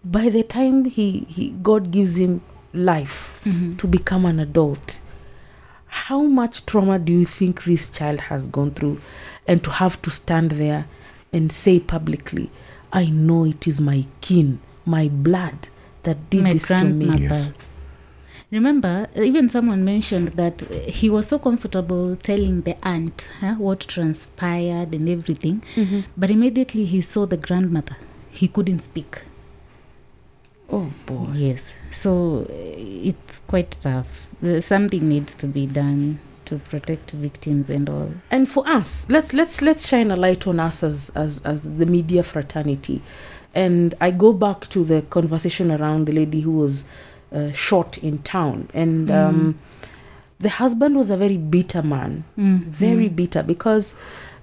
[0.05, 2.41] by the time he, he God gives him
[2.73, 3.79] life Mhm.
[3.79, 5.01] to become an adult,
[5.87, 9.01] how much trauma do you think this child has gone through?
[9.47, 10.87] And to have to stand there
[11.33, 12.51] and say publicly,
[12.93, 15.69] I know it is my kin, my blood
[16.03, 17.07] that did My this to me.
[17.07, 17.35] grandmother.
[17.47, 17.53] Yes.
[18.55, 24.95] Remember, even someone mentioned that he was so comfortable telling the aunt huh, what transpired
[24.95, 26.05] and everything, Mhm.
[26.17, 27.97] but immediately he saw the grandmother.
[28.31, 29.23] He couldn't speak.
[30.71, 31.31] Oh boy.
[31.35, 31.73] Yes.
[31.91, 32.53] So uh,
[33.11, 34.07] it's quite tough.
[34.61, 38.11] Something needs to be done to protect victims and all.
[38.31, 41.87] and for us let's let's let's shine a light on us as as as the
[41.87, 43.01] media fraternity
[43.55, 46.85] and i go back to the conversation around the lady who was
[47.33, 49.59] uh, shot in town and um,
[50.41, 53.17] the husband was a very bitter man Mm, very mm.
[53.17, 53.95] bitter because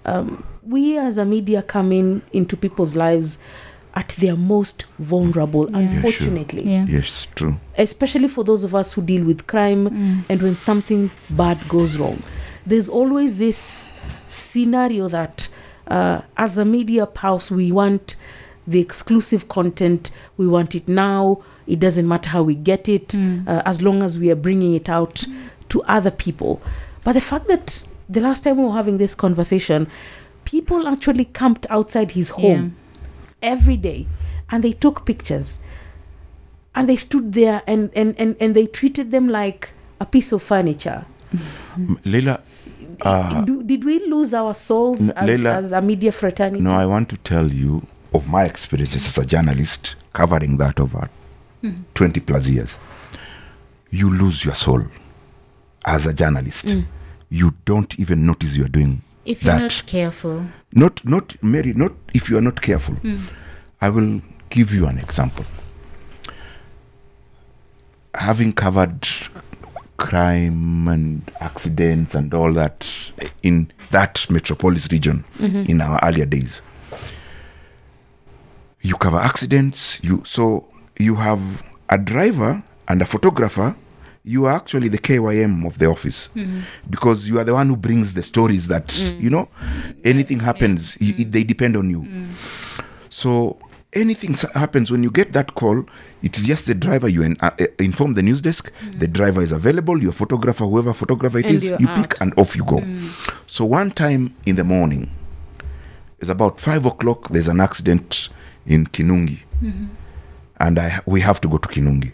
[0.06, 3.40] um, we as a media come in into people's lives
[3.94, 5.80] at their most vulnerable Yeah.
[5.80, 5.96] Yeah, sure.
[5.96, 6.86] unfortunately Yeah.
[6.88, 7.56] Yes, true.
[7.78, 10.24] especially for those of us who deal with crime Mm.
[10.30, 12.22] and when something bad goes wrong
[12.66, 13.92] there's always this
[14.26, 15.50] scenario that
[15.88, 18.16] uh, as a media house we want
[18.68, 21.42] the exclusive content we want it now
[21.74, 23.48] it doesn't matter how we get it Mm.
[23.48, 25.26] uh, as long as we are bringing it out
[25.70, 26.62] to other people.
[27.06, 29.88] But the fact that the last time we were having this conversation
[30.44, 32.76] people actually camped outside his home
[33.42, 34.08] every day
[34.50, 35.60] and they took pictures.
[36.76, 40.42] And they stood there and and and, and they treated them like a piece of
[40.42, 41.06] furniture.
[41.78, 42.40] M- Leila,
[43.02, 46.62] uh, Do, did we lose our souls as, Leila, as a media fraternity?
[46.64, 47.82] no, I want to tell you
[48.14, 50.80] of my experiences as a journalist covering that
[51.64, 52.78] over 20 plus years.
[53.90, 54.84] You lose your soul
[55.86, 56.68] as a journalist.
[56.68, 56.86] Mm.
[57.30, 59.62] You don't even notice you're doing If you're that.
[59.62, 60.46] not careful.
[60.74, 62.96] not not mary not if you are not careful
[63.82, 65.46] i will give you an example
[68.16, 69.06] having covered
[69.98, 72.90] crime and accidents and all that
[73.44, 76.62] in that metropolis region in our earlier days
[78.82, 80.68] you cover accidents you so
[80.98, 81.42] you have
[81.90, 83.76] a driver and a photographer
[84.24, 86.30] you are actually the KYM of the office.
[86.36, 86.60] Mm-hmm.
[86.90, 89.20] Because you are the one who brings the stories that mm.
[89.20, 89.48] you know
[90.04, 91.32] anything happens it- mm.
[91.32, 92.02] they depend on you.
[92.02, 92.34] Mm.
[93.10, 93.58] So
[93.94, 95.84] anything happens when you get that call
[96.22, 99.52] it's just the driver you in, uh, uh, inform the news desk the driver is
[99.52, 102.10] available your photographer whoever photographer it And is, you're out.
[102.10, 102.82] pick and off you go.
[103.48, 105.10] So one time in the morning
[106.20, 108.30] it's about five o'clock there's an accident
[108.66, 109.88] in kinungi mm-hmm.
[110.62, 112.12] And I, we have to go to kinungi.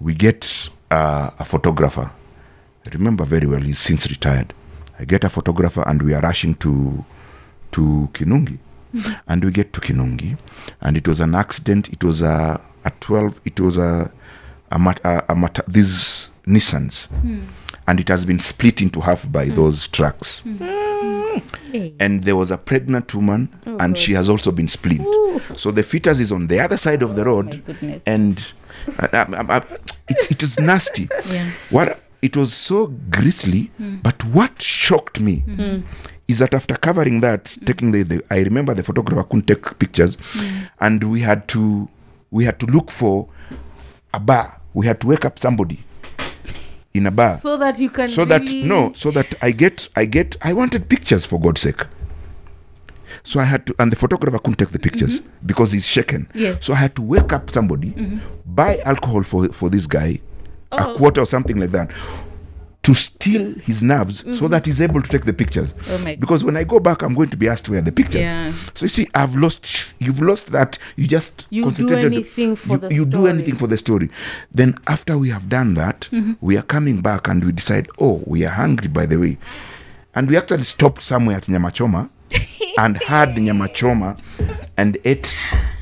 [0.00, 2.10] We get uh, a photographer.
[2.86, 4.54] I remember very well he's since retired.
[4.98, 7.04] I get a photographer and we are rushing to
[7.72, 8.58] to kinungi.
[9.26, 10.38] And we get to kinungi
[10.80, 11.92] and it was an accident.
[11.92, 14.10] It was a, a 12 it was a
[14.70, 17.08] a, mat, a, a mat, these nissans.
[17.86, 20.42] And it has been split into half by those trucks
[21.72, 21.94] Hey.
[22.00, 25.00] and there was a pregnant woman and she has also been split
[25.56, 28.02] so the fetus is on the other side of the road goodness.
[28.06, 28.52] and
[29.00, 29.62] uh, um, um, um,
[30.08, 31.08] it, was nasty.
[31.30, 31.50] Yeah.
[31.70, 33.70] what it was so grisly
[34.02, 35.44] but what shocked me
[36.26, 40.16] is that after covering that taking the, the i remember the photographer couldn't take pictures
[40.80, 41.88] and we had to
[42.30, 43.26] we had to look for
[44.14, 44.60] a bar.
[44.74, 45.80] We had to wake up somebody
[46.94, 47.36] in a bar.
[47.36, 50.88] So that you can so that no so that i get i get i wanted
[50.88, 51.82] pictures for god's sake.
[53.24, 55.46] So i had to and the photographer couldn't take the pictures mm-hmm.
[55.46, 56.28] because he's shaken.
[56.34, 56.64] Yes.
[56.64, 58.18] so i had to wake up somebody mm-hmm.
[58.46, 60.20] buy alcohol for for this guy
[60.72, 60.96] a Oh.
[60.96, 61.90] quarter or something like that
[62.88, 64.46] to steal his nerves so mm-hmm.
[64.46, 65.74] that he's able to take the pictures.
[65.90, 68.22] Oh because when i go back i'm going to be asked where the pictures.
[68.22, 68.54] Yeah.
[68.72, 72.78] so you see i've lost you've lost that you just You do anything for you,
[72.78, 73.30] the you do story.
[73.30, 74.08] anything for the story.
[74.50, 76.32] Then after we have done that mm-hmm.
[76.40, 79.36] we are coming back and we decide oh we are hungry by the way.
[80.14, 82.08] And we actually stopped somewhere at nyamachoma
[82.78, 84.18] and had nyamachoma
[84.78, 85.36] and ate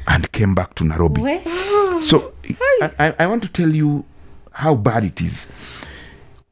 [0.09, 1.21] and came back to nairobi.
[1.21, 2.03] Where?
[2.03, 2.33] so
[2.99, 4.05] I, I want to tell you
[4.51, 5.47] how bad it is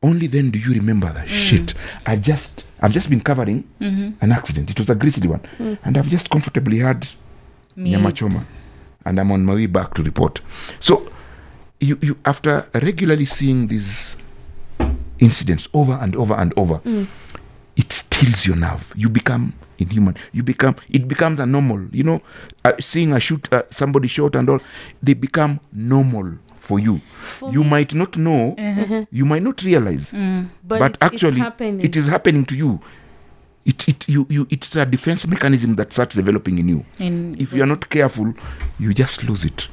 [0.05, 1.75] only then do you remember that shit.
[2.07, 3.65] I just i've just been covering
[4.21, 4.71] an accident.
[4.71, 5.41] It was a grisly one.
[5.85, 7.09] And i've just comfortably had
[7.77, 8.45] nyamachoma
[9.07, 10.41] and i'm on my way back to report.
[10.81, 11.09] So
[11.81, 14.17] you, you after regularly seeing these
[15.19, 16.81] incidents over and over and over
[17.77, 18.93] it steals your nerve.
[18.97, 20.17] You become inhuman.
[20.33, 21.81] You become it becomes a normal.
[21.93, 22.23] You know
[22.65, 24.61] uh, seeing a shoot uh, somebody shot and all
[25.03, 26.35] they become normal
[26.65, 27.01] for you.
[27.51, 28.57] You might not know
[29.11, 32.81] you might not realize but, but, it's, actually it's it is happening to you.
[33.65, 36.85] It, it you, you it's a defense mechanism that starts developing in you.
[36.99, 38.35] In if you are not careful
[38.79, 39.69] you just lose it.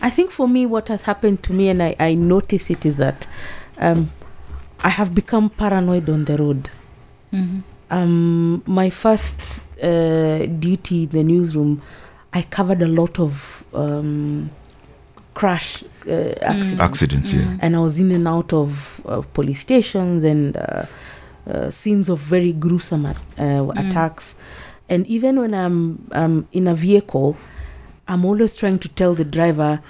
[0.00, 2.96] I think for me, what has happened to me, and I, I notice it, is
[2.96, 3.26] that
[3.76, 4.10] um,
[4.80, 6.70] I have become paranoid on the road.
[7.30, 7.60] hmm
[7.90, 11.82] Um, my first uh, duty in the newsroom,
[12.32, 14.50] I covered a lot of um,
[15.34, 16.80] crash uh, accidents.
[16.80, 17.56] Accidents, yeah.
[17.60, 20.84] and I was in and out of, of police stations and uh,
[21.46, 24.36] uh, scenes of very gruesome at, uh, attacks.
[24.88, 27.36] And even when I'm um, in a vehicle,
[28.08, 29.80] I'm always trying to tell the driver,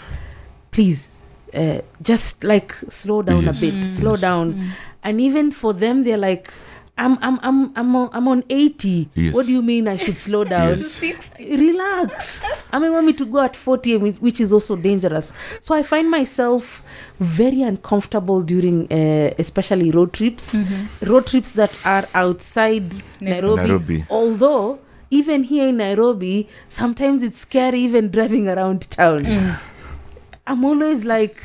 [0.70, 1.18] please,
[1.54, 3.84] uh, just like slow down Yes, a bit, Mm.
[3.84, 4.20] slow yes.
[4.20, 4.70] down.
[5.02, 6.52] And even for them, they're like,
[7.04, 9.08] I'm I'm I'm I'm on, I'm on 80.
[9.14, 9.34] Yes.
[9.34, 10.78] What do you mean I should slow down?
[10.78, 11.00] Yes.
[11.60, 12.42] relax
[12.72, 13.96] i mean want me to go at 40
[14.26, 16.82] which is also dangerous so i find myself
[17.20, 20.86] very uncomfortable during uh, especially road trips Mhm.
[21.10, 24.04] road trips that are outside nairobi, Nairobi.
[24.10, 24.78] although
[25.10, 29.56] even here in nairobi sometimes it's scary even driving around town Mm.
[30.46, 31.42] i'm always like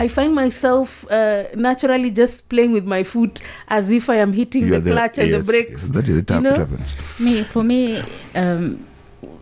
[0.00, 4.64] I find myself uh, naturally just playing with my foot as if I am hitting
[4.66, 5.82] You the clutch the, clutch yes, the brakes.
[5.82, 6.52] yes, that is the time know?
[6.52, 6.96] it happens.
[7.18, 8.02] Me, for me,
[8.34, 8.86] um,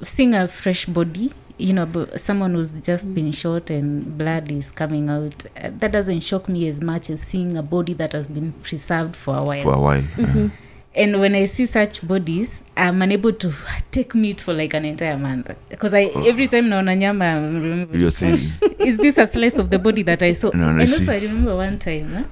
[0.02, 1.86] seeing a fresh body, you know,
[2.16, 6.66] someone who's just been shot and blood is coming out, uh, that doesn't shock me
[6.68, 9.62] as much as seeing a body that has been preserved for a while.
[9.62, 10.04] For a while.
[10.18, 10.48] uh,
[10.94, 13.52] and when I see such bodies, I'm unable to
[13.90, 18.00] take meat for like an entire month because I every time naona nyama, I'm remembering,
[18.00, 18.34] You're seeing.
[18.78, 20.50] is this a slice of the body that I saw?
[20.54, 21.10] No, no, I and see.
[21.10, 22.24] I remember one time huh,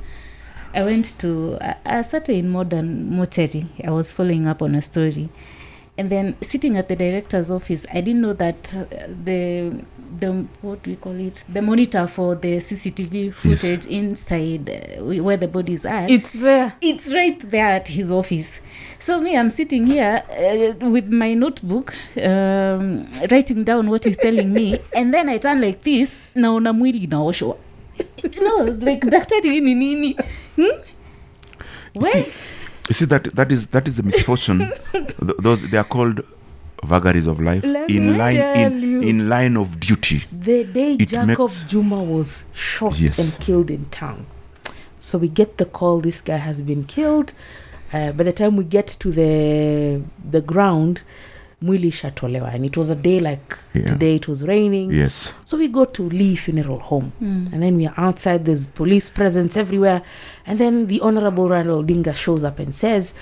[0.75, 3.67] I went to a, a certain modern mortuary.
[3.85, 5.29] I was following up on a story,
[5.99, 8.85] and then sitting at the director's office, I didn't know that uh,
[9.25, 9.85] the
[10.21, 11.45] the what do we call it?
[11.53, 16.75] The monitor for the CCTV footage inside uh, where the bodies are It's there.
[16.81, 18.61] it's right there at his office.
[18.99, 24.53] So me i'm sitting here uh, with my notebook um, writing down what he's telling
[24.53, 24.79] me.
[24.95, 27.57] And then i turn like this naona mwili inaoshwa.
[28.43, 30.17] No like daktari ni nini?
[30.57, 30.81] Hmm?
[31.95, 32.27] Where?
[32.89, 34.59] You see that that is that is the misfortune.
[34.93, 36.23] Th- those they are called
[36.85, 39.01] vagaries of life Let in line in you.
[39.01, 40.23] in line of duty.
[40.31, 43.19] The day It Jacob Juma was shot Yes.
[43.19, 44.27] and killed in town.
[45.01, 47.33] So we get the call this guy has been killed.
[47.93, 51.03] Uh, by the time we get to the the ground,
[51.63, 52.53] mwili shatolewa.
[52.55, 53.87] And it was a day like Yeah.
[53.87, 54.93] today, it was raining.
[54.93, 55.29] Yes.
[55.45, 57.13] So we go to Lee Funeral Home.
[57.23, 57.53] Mm.
[57.53, 60.03] And then we are outside, there's police presence everywhere.
[60.47, 63.15] And then the Honorable Raila Odinga shows up and says,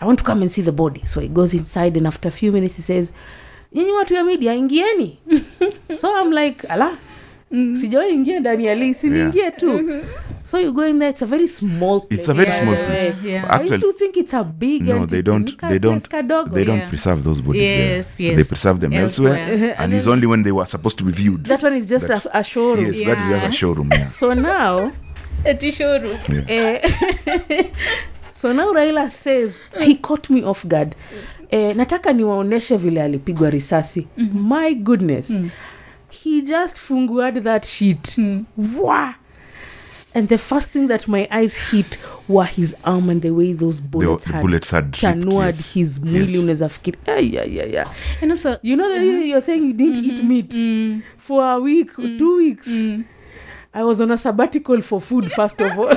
[0.00, 1.04] I want to come and see the body.
[1.04, 3.12] So he goes inside, and after a few minutes, he says,
[3.74, 5.18] Nyinyi watu ya media, ingieni.
[5.94, 6.98] so I'm like, ala,
[7.72, 9.80] sijawahi ingia ndani ya Lee, siniingie tu.
[10.44, 12.20] So you go in there, it's a very small place.
[12.20, 13.14] It's a very Yeah, small yeah, place.
[13.24, 13.60] yeah.
[13.60, 15.10] I used to think it's a big no, entity.
[15.16, 15.60] they don't.
[15.68, 16.08] They don't.
[16.08, 16.54] kadogo.
[16.54, 16.88] They don't Yeah.
[16.88, 17.62] preserve those bodies.
[17.62, 18.26] Yes, there.
[18.28, 18.36] yes.
[18.36, 19.74] They preserve them elsewhere, Elsewhere.
[19.78, 21.44] and it's only when they were supposed to be viewed.
[21.46, 22.86] That one is just That- a, a showroom.
[22.94, 23.88] yes, that is just a showroom.
[23.92, 24.04] Yeah.
[24.20, 24.92] So now,
[25.44, 26.16] a showroom.
[26.48, 26.80] yeah.
[26.82, 27.62] uh,
[28.32, 30.94] so now raila says he caught me off guard
[31.50, 35.42] eh, nataka niwaoneshe vile alipigwa risasi my goodness
[36.10, 38.44] he just funguad that sheet Mm.
[38.58, 39.14] Vwa!
[40.14, 41.96] and the first thing that my eyes hit
[42.28, 45.74] were his arm and the way those bullets the had bullets had chanuad yes.
[45.74, 46.40] his mwili Yes.
[46.42, 47.84] unaweza fikiri "Ay, ay, ay, ay."
[48.22, 51.92] And also, you know that you're saying you didn't eat meat mm, for a week
[52.18, 53.04] two weeks mm.
[53.72, 55.96] i was on a sabbatical for food first of all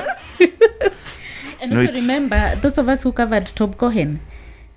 [1.60, 4.18] and No, also remember those of us who covered Tom Cohen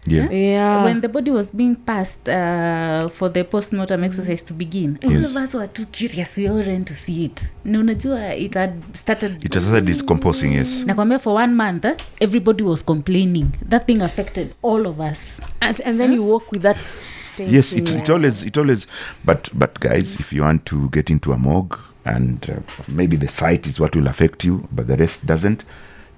[0.08, 0.32] Yeah.
[0.32, 5.12] yeah when the body was being passed uh, for the post-mortem exercise to begin all
[5.12, 5.26] Yes.
[5.30, 8.72] of us were too curious we all ran to see it na unajua it had
[8.94, 10.54] started It has started decomposing.
[10.54, 10.84] Yes.
[10.86, 15.20] nakwambia for one month eh, everybody was complaining that thing affected all of us
[15.62, 18.00] and, and then you walk with that stain yes it, thing.
[18.00, 18.88] it always it always
[19.26, 22.56] but but guys if you want to get into a morgue and uh,
[22.88, 25.64] maybe the site is what will affect you but the rest doesn't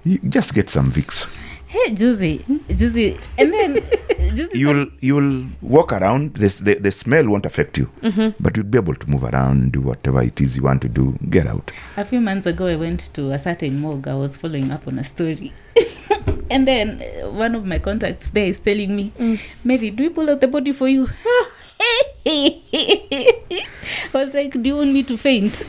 [0.04, 1.26] you just get some Vicks
[1.70, 2.44] hey juicy.
[2.74, 3.16] Juicy.
[3.38, 3.74] And then
[4.34, 6.34] juicy you'll you'll walk around.
[6.34, 8.30] This the, the smell won't affect you mm-hmm.
[8.42, 11.16] but you'll be able to move around do whatever it is you want to do.
[11.30, 11.70] Get out.
[11.96, 14.08] A few months ago i went to a certain morgue.
[14.08, 15.52] I was following up on a story.
[16.50, 19.40] And then uh, one of my contacts there is telling me mm.
[19.62, 21.46] mary do we pull out the body for you ah.
[22.26, 25.64] i was like do you want me to faint?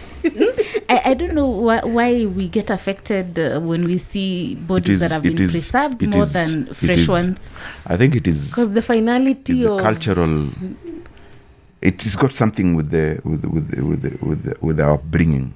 [0.87, 4.99] I, I don't know why, why we get affected uh, when we see bodies is-
[4.99, 7.39] that have been is- preserved more is- than fresh is- ones.
[7.87, 10.49] I think it is because the finality it's a of cultural
[11.81, 14.93] it has got something with the with with the, with the, with, the, with our
[14.93, 15.53] upbringing.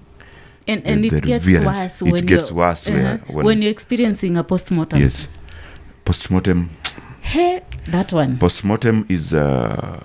[0.67, 1.77] And, and the it gets reverence.
[1.77, 4.99] worse It when gets you're, worse uh-huh, when- when you're experiencing a postmortem.
[4.99, 5.27] Yes.
[6.05, 6.71] Postmortem.
[7.21, 8.37] Hey that one.
[8.39, 9.99] Postmortem is uh,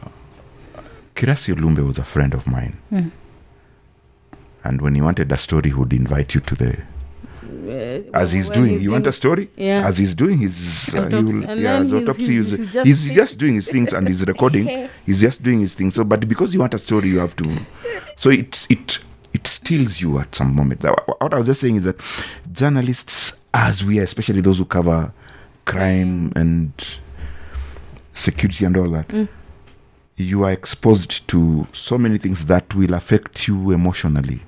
[1.21, 2.75] kirasi lumbe was a friend of mine.
[2.93, 3.11] Mm.
[4.65, 6.77] and when he wanted a story he would invite you to the
[7.71, 9.49] Uh, as he's doing you want a story?
[9.57, 9.87] Yeah.
[9.89, 10.57] as he's doing his
[10.95, 13.69] uh, he will, yeah his he's- autopsy he's- he's, he's just he's just doing his
[13.69, 14.89] things and he's recording.
[15.07, 17.47] He's just doing his things so but because you want a story you have to
[18.17, 18.99] so it's it
[19.35, 20.81] it steals you at some moment.
[20.81, 21.97] That- what i was just saying is that
[22.53, 25.13] journalists as we are especially those who cover
[25.65, 26.73] crime and
[28.15, 29.29] security and all that Mm.
[30.21, 34.41] You are exposed to so many things that will affect you emotionally.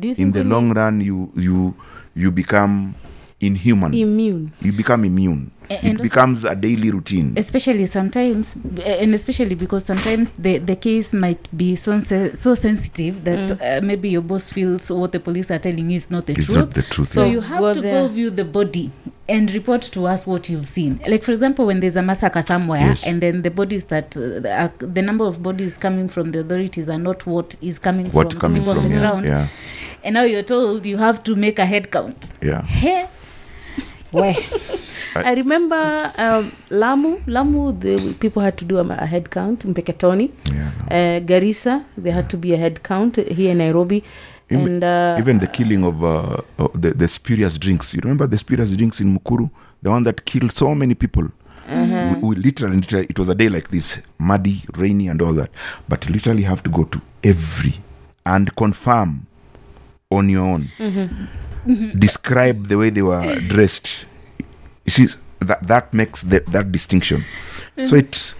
[0.00, 1.74] You in the long run you you
[2.14, 2.94] you become
[3.40, 4.52] inhuman immune?
[4.60, 7.34] you become immune A- it and becomes a daily routine.
[7.36, 8.54] especially sometimes
[8.84, 14.08] and especially because sometimes the, the case might be so, so sensitive that uh, maybe
[14.08, 16.58] your boss feels what the police are telling you is not the it's truth.
[16.58, 17.32] not the truth so Yeah.
[17.32, 18.02] you have Go to there.
[18.02, 18.90] go view the body
[19.28, 21.00] and report to us what you've seen.
[21.08, 23.04] Like for example when there's a massacre somewhere Yes.
[23.04, 26.40] and then the bodies that uh, the, uh, the number of bodies coming from the
[26.40, 29.24] authorities are not what is coming what from coming people on from the yeah, ground.
[29.26, 29.48] yeah.
[30.04, 32.32] And now you're told you have to make a head count.
[32.40, 32.62] Yeah.
[32.62, 33.08] Hey
[34.12, 34.34] where
[35.14, 37.20] I remember um, Lamu.
[37.26, 39.64] Lamu, the people had to do a, a head count.
[39.66, 40.96] Mpeketoni, yeah no.
[40.96, 44.02] uh, Garissa, there had to be a head count here in Nairobi,
[44.50, 48.26] Even- and uh, even the killing of uh, uh, the, the spurious drinks you remember
[48.28, 49.50] the spurious drinks in mukuru
[49.82, 51.24] the one that killed so many people
[51.68, 52.14] Uh-huh.
[52.22, 55.50] we, we literally, literally it was a day like this muddy rainy and all that
[55.88, 57.74] but you literally have to go to every
[58.24, 59.26] and confirm
[60.12, 61.26] on your own Mm-hmm.
[61.98, 64.06] Describe the way they were dressed
[64.84, 65.06] you see
[65.40, 67.24] that that makes that, that distinction
[67.76, 67.90] Mm-hmm.
[67.90, 68.34] so it's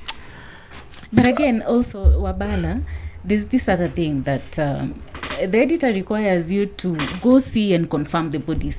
[1.13, 2.83] But again, also Wabala,
[3.25, 5.03] there's this other thing that um,
[5.41, 8.79] the editor requires you to go see and confirm the bodies.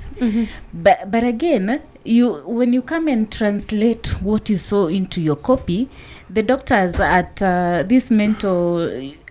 [0.74, 5.90] But but again, you when you come and translate what you saw into your copy,
[6.30, 8.80] the doctors at uh, this mental,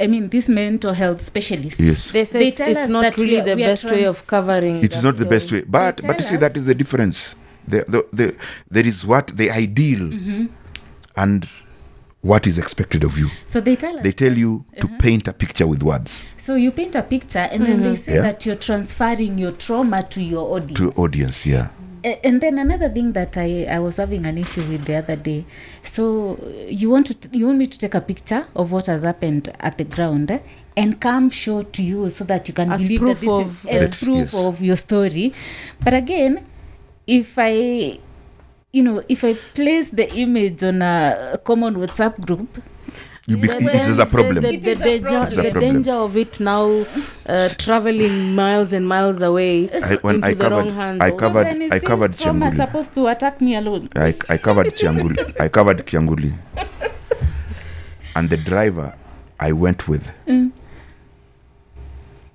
[0.00, 1.78] I mean, this mental health specialist.
[1.80, 4.04] yes they say they it's, it's not that really are- the we are best way
[4.04, 4.82] of covering.
[4.82, 6.64] it is that not the best way but but you tell see us- that is
[6.64, 7.34] the difference
[7.68, 8.36] the, the, the,
[8.70, 10.46] there is what the ideal Mm-hmm.
[11.16, 11.48] and
[12.22, 14.02] what is expected of you So they tell us.
[14.02, 17.64] they tell you to paint a picture with words so you paint a picture, and
[17.66, 18.22] then they say Yeah.
[18.22, 20.78] that you're transferring your trauma to your audience.
[20.78, 21.75] to audience yeah A-
[22.24, 25.44] and then another thing that I, I was having an issue with the other day
[25.82, 26.38] so
[26.68, 29.76] you want to you want me to take a picture of what has happened at
[29.78, 30.38] the ground eh,
[30.76, 33.66] and come show to you so that you can As believe proof that this of-
[33.66, 34.34] is as That- proof yes.
[34.34, 35.32] of your story
[35.82, 36.46] but again
[37.06, 37.98] if i
[38.72, 42.62] you know if i place the image on a common whatsapp group
[43.28, 45.26] you be, Yeah, it is a problem the, It the, is a danger, problem.
[45.28, 45.72] It's a the problem.
[45.74, 46.86] danger of it now
[47.26, 51.00] uh, traveling miles and miles away I, when into I the covered wrong hands.
[51.00, 51.18] I also.
[51.18, 54.68] covered then I this covered trauma Kyanguli supposed to attack me alone I, I covered
[54.74, 56.32] Kyanguli I covered Kyanguli
[58.14, 58.94] and the driver
[59.40, 60.52] I went with Mm.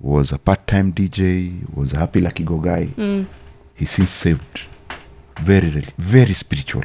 [0.00, 3.26] was a part-time DJ was a happy lucky go guy Mm.
[3.74, 4.66] he since saved
[5.40, 6.82] very really, very spiritual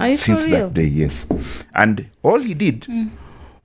[0.00, 0.68] Are you for since real?
[0.68, 1.26] that day yes
[1.74, 2.86] and all he did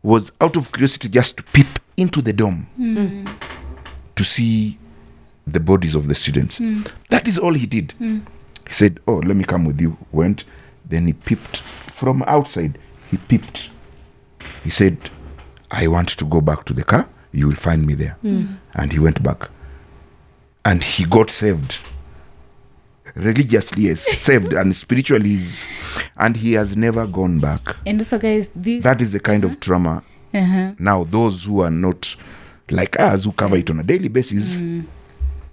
[0.08, 2.66] was out of curiosity just to peep into the dome
[4.16, 4.78] to see
[5.46, 6.60] the bodies of the students.
[7.10, 7.94] That is all he did.
[8.00, 9.98] He said oh let me come with you.
[10.14, 10.46] Went
[10.90, 11.58] then he peeped
[12.00, 12.78] from outside.
[13.12, 13.70] He peeped.
[14.64, 14.98] He said
[15.72, 17.10] i want to go back to the car.
[17.34, 18.16] You will find me there.
[18.74, 19.50] And he went back.
[20.64, 21.80] And he got saved
[23.18, 25.66] religiously is saved and spiritually is
[26.18, 27.62] and he has never gone back.
[27.86, 30.04] And so, guys this that is the kind of trauma.
[30.34, 30.74] Uh-huh.
[30.78, 32.16] now those who are not
[32.70, 34.60] like us who cover it on a daily basis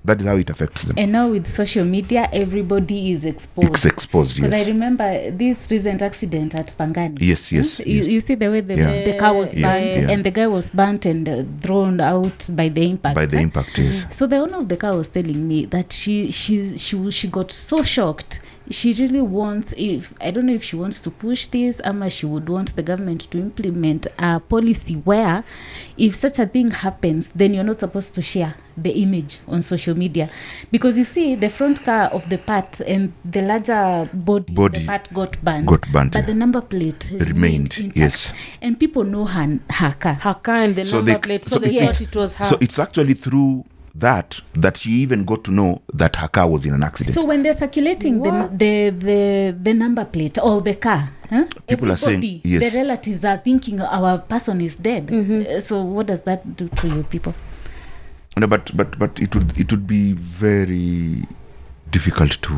[0.05, 3.85] that is how it affects them and now with social media everybody is exposed it's
[3.87, 7.17] exposed Because I remember this recent accident at Pangani.
[7.21, 8.07] yes yes, You, yes.
[8.09, 9.05] you see the way the, Yeah.
[9.05, 10.13] the car was Yes, burnt yeah.
[10.15, 13.15] and the guy was burnt and uh, thrown out by the impact.
[13.15, 16.31] by the impact yes So the owner of the car was telling me that she
[16.31, 18.41] she she she got so shocked.
[18.71, 22.25] She really wants if I don't know if she wants to push this, ama she
[22.25, 25.45] would want the government to implement a policy where
[25.99, 29.95] if such a thing happens, then you're not supposed to share the image on social
[29.97, 30.29] media
[30.73, 34.87] because you see the front car of the part and the larger body, Body the
[34.87, 36.27] part got burnt, got burnt, but yeah.
[36.27, 37.97] the number plate Remained, intact.
[37.99, 38.33] yes.
[38.63, 40.15] and people know her, her car.
[40.15, 42.35] her car and the So number they- plate, so, so they it's- thought it was
[42.35, 42.45] her.
[42.45, 46.67] so it's actually through that that she even got to know that her car was
[46.67, 50.75] in an accident So when they're circulating the, the the the number plate or the
[50.75, 51.45] car, huh?
[51.69, 52.73] People are saying, yes.
[52.73, 55.13] the relatives are thinking our person is dead.
[55.13, 57.35] Uh, so what does that do to you people?
[58.37, 61.25] no, but but but it would it would be very
[61.91, 62.53] difficult to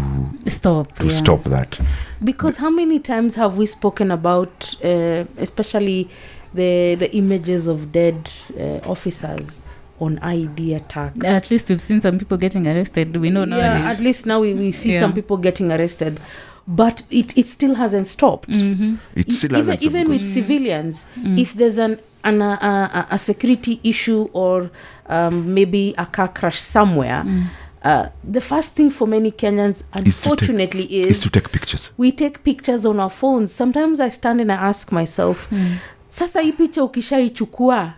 [0.47, 0.97] Stop.
[0.97, 1.11] to yeah.
[1.11, 1.78] stop that
[2.24, 6.09] because how many times have we spoken about uh, especially
[6.55, 9.62] the the images of dead uh, officers
[10.01, 13.17] on id attacks At least we've seen some people getting arrested.
[13.17, 13.87] We know yeah, nowadays.
[13.87, 15.01] at least now we, we see Yeah.
[15.01, 16.21] some people getting arrested
[16.69, 18.97] but it, it still hasn't stopped Mhm.
[19.15, 21.39] It still even, hasn't even with civilians Mm.
[21.39, 24.71] if there's an, an a, a security issue or
[25.09, 27.45] um, maybe a car crash somewhere Mm.
[27.85, 31.91] uh, the first thing for many kenyans take- unfortunately is is to take pictures.
[31.99, 35.77] we take pictures on our phones sometimes i stand and i ask myself Mm.
[36.09, 37.93] sasa hii picha ukishaichukua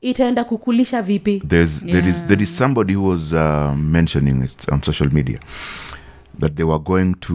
[0.00, 1.42] itaenda kukulisha vipi?
[1.48, 2.26] There's there is Yeah.
[2.26, 5.38] there is somebody who was uh, mentioning it on social media
[6.40, 7.34] that they were going to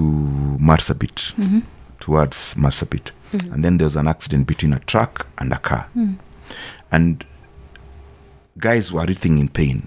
[0.60, 1.62] Marsabit Mhm.
[2.00, 3.12] towards Marsabit,
[3.54, 6.16] and then there was an accident between a truck and a car, Mm.
[6.92, 7.26] and
[8.58, 9.82] guys were writhing in pain,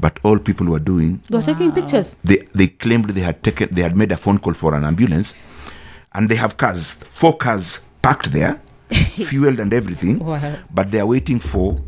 [0.00, 2.16] but all people were doing they were taking pictures.
[2.24, 5.34] they they claimed they had taken they had made a phone call for an ambulance,
[6.12, 8.56] and they have cars four cars parked there,
[9.28, 10.56] fueled and everything Wow.
[10.72, 11.78] but they are waiting for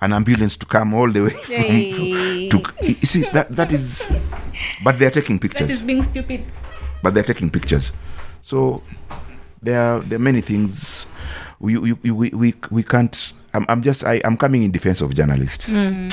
[0.00, 2.48] an ambulance to come all the way from, Hey.
[2.48, 4.06] to you see that that is
[4.84, 6.44] but they are taking That pictures is being stupid.
[7.02, 7.92] but they're taking pictures
[8.42, 8.82] so
[9.62, 11.06] there are there are many things
[11.58, 15.00] we we we, we, we, we can't I'm, I'm just I, i'm coming in defense
[15.00, 16.12] of journalists Mm.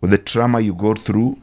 [0.00, 1.38] with the trauma you go through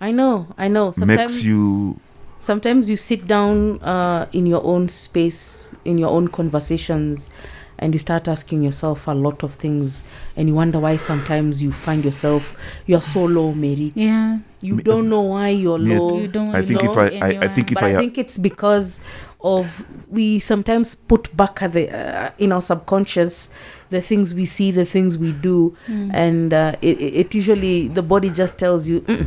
[0.00, 1.98] i know i know sometimes makes you
[2.44, 7.30] sometimes you sit down uh, in your own space in your own conversations
[7.78, 10.04] and you start asking yourself a lot of things
[10.36, 12.54] and you wonder why sometimes you find yourself
[12.86, 14.38] you're so low mary Yeah.
[14.60, 17.28] you don't know why you're Me- low You don't I think know if I, I,
[17.46, 19.00] I think if but I, I think it's because
[19.40, 23.50] of we sometimes put back at the uh, in our subconscious
[23.90, 26.10] the things we see, the things we do, Mm.
[26.14, 29.26] and uh, it, it usually the body just tells you "Mm,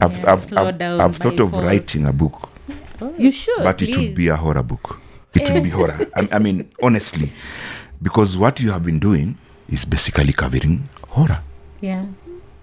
[0.00, 1.64] I've, Yeah, I've, I've, I've thought of force.
[1.64, 2.48] writing a book
[3.02, 3.62] Oh, you should.
[3.64, 4.98] but it would be a horror book.
[5.34, 5.72] It would be eh.
[5.72, 5.98] horror.
[6.14, 7.32] I, I mean, honestly,
[8.00, 9.36] because what you have been doing
[9.68, 11.42] is basically covering horror.
[11.80, 12.06] yeah.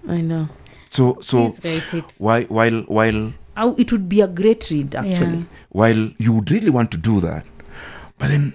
[0.07, 0.47] I know.
[0.89, 2.13] So, so Please write it.
[2.17, 5.45] while while while Oh, it would be a great read actually.
[5.69, 7.45] while you would really want to do that,
[8.17, 8.53] but then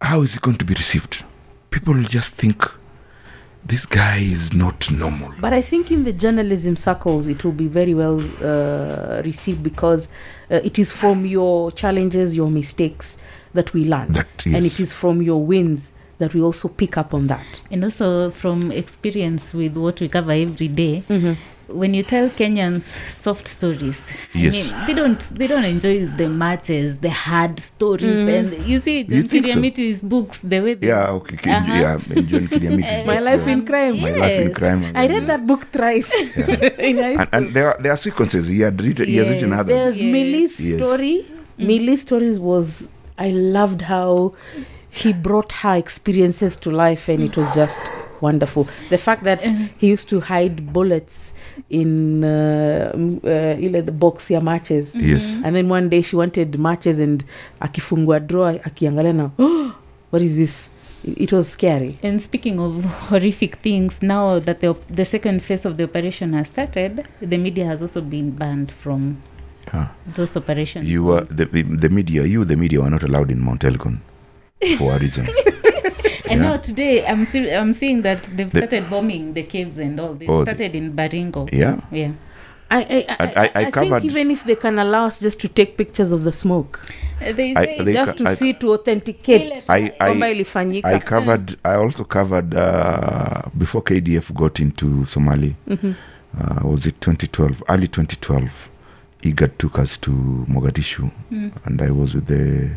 [0.00, 1.24] how is it going to be received?
[1.70, 2.64] People will just think
[3.68, 5.32] this guy is not normal.
[5.40, 10.08] But I think in the journalism circles, it will be very well uh, received because
[10.50, 13.18] uh, it is from your challenges, your mistakes
[13.54, 17.14] that we learn, That and it is from your wins that we also pick up
[17.14, 17.60] on that.
[17.70, 21.34] And also from experience with what we cover every day, Mm-hmm.
[21.68, 24.02] When you tell Kenyans soft stories,
[24.34, 24.72] Yes.
[24.72, 28.56] I mean, they don't they don't enjoy the matches, the hard stories, Mm-hmm.
[28.56, 30.06] and you see John think so?
[30.08, 31.72] Books the way they Yeah, okay, okay, Uh-huh.
[31.72, 32.16] yeah.
[32.16, 34.00] and John Kiriamiti's My life in crime.
[34.00, 34.92] My life in crime.
[34.94, 36.12] I read that book thrice
[36.78, 37.26] in high and, school.
[37.32, 39.74] and there are there are sequences he had written, he has written others.
[39.74, 40.12] There's Yes.
[40.12, 40.78] Millie's Yes.
[40.78, 41.26] story.
[41.58, 42.88] Millie's stories was
[43.18, 44.32] I loved how
[44.90, 47.80] he brought her experiences to life and it was just
[48.20, 48.66] wonderful.
[48.90, 49.42] The fact that
[49.78, 51.34] he used to hide bullets
[51.70, 54.94] in uh, m- uh, the box ya matches.
[54.96, 55.38] Yes.
[55.44, 57.24] And then one day she wanted matches and
[57.60, 59.74] akifungua drawer akiangalia na oh,
[60.10, 60.70] what is this?
[61.04, 61.98] It, it was scary.
[62.02, 66.48] And speaking of horrific things, now that the, the second phase of the operation has
[66.48, 69.18] started, the media has also been banned from
[69.72, 69.88] Yeah.
[70.14, 70.88] those operations.
[70.88, 72.24] You were the, the media.
[72.24, 74.00] You, the media, were not allowed in Mount Elgon
[74.76, 75.26] for a reason.
[76.30, 76.48] And Yeah.
[76.50, 80.12] now today, I'm see- I'm seeing that they've The- started bombing the caves and all.
[80.14, 81.48] They Oh, the- started in Baringo.
[81.52, 81.80] Yeah.
[81.90, 82.10] Yeah.
[82.70, 85.20] I I, I, I- I- I I covered- think even if they can allow us
[85.20, 86.80] just to take pictures of the smoke,
[87.20, 90.88] Uh, They I- say they- just to I- see to authenticate I, kwamba I, ilifanyika.
[90.88, 91.56] I covered.
[91.64, 95.56] I also covered uh, before KDF got into Somali.
[95.68, 95.94] Mhm.
[96.38, 97.62] Uh, was it 2012?
[97.68, 98.50] Early 2012.
[99.22, 100.10] IGAD took us to
[100.48, 101.50] Mogadishu, Mm.
[101.64, 102.68] and I was with the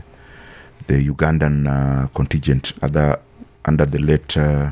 [0.91, 2.73] the Ugandan uh, contingent.
[2.81, 3.19] Other
[3.65, 4.35] under the late.
[4.37, 4.71] Uh,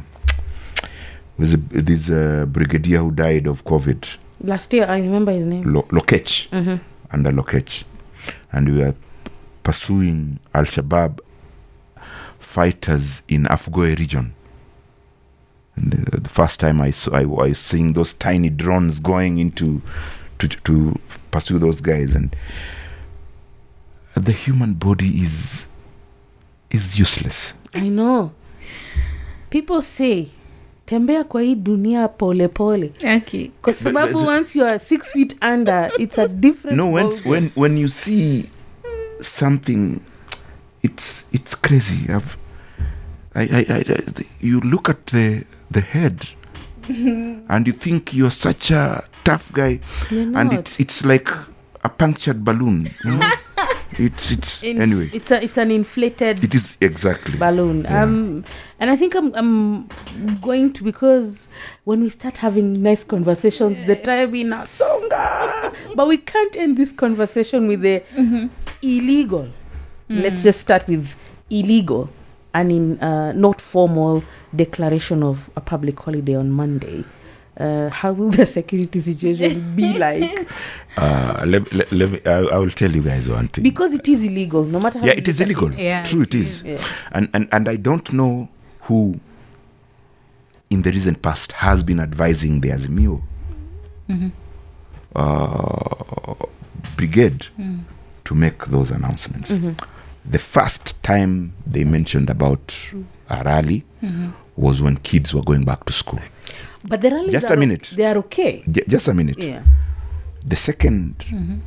[1.38, 4.06] this uh, brigadier who died of COVID,
[4.42, 5.74] Last year, I remember his name.
[5.74, 6.50] Lo- Lokech.
[6.50, 6.78] hmm
[7.12, 7.84] under Lokech.
[8.52, 8.94] And we were
[9.64, 11.20] pursuing Al Shabaab
[12.40, 14.34] fighters in Afgoe region.
[15.76, 19.82] And the, the first time I saw, I was seeing those tiny drones going into
[20.40, 21.00] to, to
[21.32, 22.36] pursue those guys, and
[24.16, 25.66] the human body is
[26.72, 27.54] is useless.
[27.74, 28.32] I know.
[29.50, 30.28] People say
[30.86, 33.50] tembea kwa hii dunia pole pole Okay.
[33.62, 37.78] kwa sababu once you are six feet under it's a different no, when when when
[37.78, 38.50] you see
[39.22, 40.00] something,
[40.84, 42.06] it's it's crazy.
[42.10, 42.38] I've,
[43.36, 46.26] I, I, I, I you look at the the head,
[47.50, 50.54] and you think you're such a tough guy, You're and not.
[50.54, 51.30] it's it's like
[51.84, 52.90] a punctured balloon.
[53.06, 53.32] You know?
[53.94, 57.82] it's it's In- anyway it's a, it's an inflated it is exactly balloon.
[57.84, 58.04] Yeah.
[58.04, 58.46] Um,
[58.80, 59.88] and I think I'm, I'm
[60.42, 61.50] going to because
[61.84, 66.92] when we start having nice conversations, the time in Asonga, but we can't end this
[66.94, 68.04] conversation with the
[68.82, 69.50] illegal.
[70.08, 71.16] Let's just start with
[71.50, 72.10] illegal
[72.54, 74.24] and in uh, not formal
[74.56, 77.04] declaration of a public holiday on Monday.
[77.58, 80.48] Uh, how will the security situation be like?
[81.02, 83.64] Uh, let, let, let me, I, I will tell you guys one thing.
[83.64, 85.80] Because it is illegal, no matter how yeah it is look at illegal.
[85.80, 86.84] Yeah, true it it is, Yeah.
[87.12, 88.50] And, and and i don't know
[88.82, 89.20] who
[90.70, 93.22] in the recent past has been advising the azimio.
[95.16, 96.36] Uh,
[96.96, 97.48] brigade
[98.26, 99.50] to make those announcements.
[100.26, 102.76] The first time they mentioned about
[103.30, 103.84] a rally
[104.56, 106.20] was when kids were going back to school.
[106.88, 107.92] But the rallies Just a are, o- minute.
[107.96, 108.64] They are okay.
[108.70, 109.38] J- just a minute.
[109.40, 109.64] Yeah.
[110.46, 111.60] The 2nd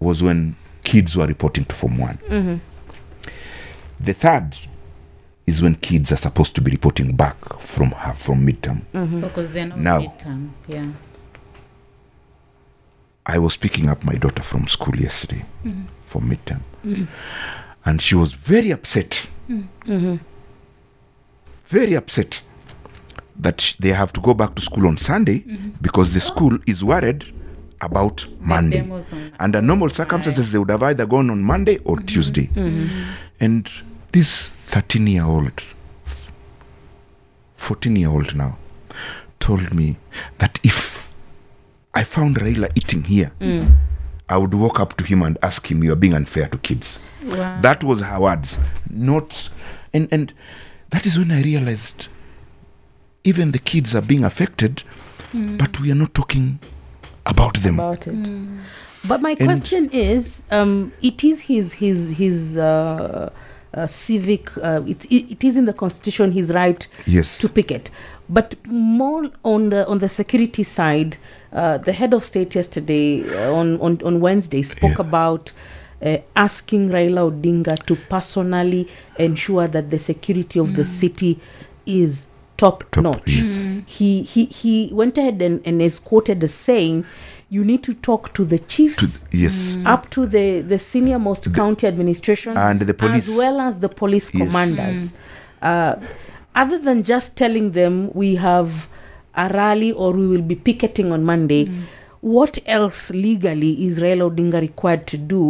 [0.00, 2.60] was when kids were reporting to form one
[4.00, 4.56] the third
[5.46, 9.50] is when kids are supposed to be reporting back from ha- from midterm oh, because
[9.50, 10.00] they're not Now.
[10.00, 10.50] midterm.
[10.68, 10.88] Yeah.
[13.26, 15.44] i was picking up my daughter from school yesterday
[16.04, 16.62] for midterm
[17.84, 19.26] and she was very upset
[21.66, 22.42] very upset
[23.36, 25.38] that they have to go back to school on sunday
[25.80, 27.24] because the school is worried
[27.82, 28.80] about monday.
[29.40, 32.48] under normal circumstances they would have either gone on monday or tuesday.
[33.40, 33.68] And
[34.12, 35.62] this 13 year old
[37.56, 38.56] 14 year old now
[39.40, 39.96] told me
[40.38, 41.04] that if
[41.94, 43.32] i found raila eating here
[44.28, 46.98] i would walk up to him and ask him you are being unfair to kids.
[47.24, 47.60] Wow.
[47.60, 48.58] that was her words.
[48.90, 49.48] Not
[49.94, 50.32] and and
[50.90, 52.08] that is when i realized
[53.24, 54.82] even the kids are being affected
[55.32, 56.58] but we are not talking
[57.26, 58.28] about them about it.
[59.04, 63.30] But my question is, um, it is his his his uh,
[63.74, 64.56] uh, civic.
[64.58, 67.90] Uh, it, it it is in the constitution his right yes to picket.
[68.28, 71.16] But more on the on the security side,
[71.52, 75.06] uh, the head of state yesterday uh, on, on on Wednesday spoke Yeah.
[75.08, 75.52] about.
[76.04, 78.88] Uh, asking Raila Odinga to personally
[79.20, 81.38] ensure that the security of the city
[81.86, 82.26] is
[82.62, 83.28] top, Top, notch.
[83.38, 83.46] yes.
[83.46, 83.82] Mm.
[83.96, 87.04] He he he went ahead and, and is quoted as saying,
[87.56, 89.86] "You need to talk to the chiefs." to, yes mm.
[89.94, 93.28] up to the the senior most county administration And the police.
[93.28, 94.40] as well as the police Yes.
[94.42, 95.18] commanders mm.
[95.70, 95.94] uh,
[96.62, 98.70] other than just telling them we have
[99.34, 101.62] a rally or we will be picketing on monday
[102.36, 105.42] what else legally is Raila Odinga required to do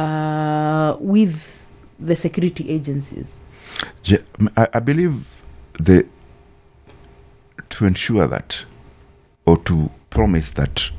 [0.00, 1.34] uh, with
[2.08, 3.40] the security agencies
[4.02, 5.14] Je- m- I, I believe
[5.88, 5.98] the
[7.70, 8.64] to ensure that
[9.46, 10.90] or to promise that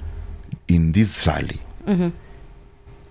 [0.67, 2.09] in this rally mm-hmm.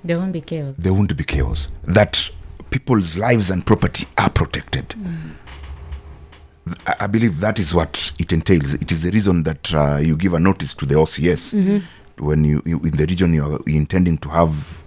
[0.04, 0.74] There won't be chaos.
[0.78, 2.30] there won't be chaos that
[2.70, 4.88] people's lives and property are protected.
[4.90, 5.28] Mm-hmm.
[6.66, 8.74] Th- I, believe that is what it entails.
[8.74, 12.24] It is the reason that uh, you give a notice to the OCS mm-hmm.
[12.24, 14.82] when you, you in the region you are intending to have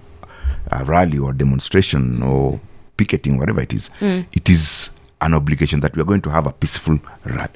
[0.72, 2.60] a rally or demonstration or
[2.98, 4.24] picketing whatever it is mm.
[4.32, 4.92] it is
[5.22, 7.00] an obligation that we are going to have a peaceful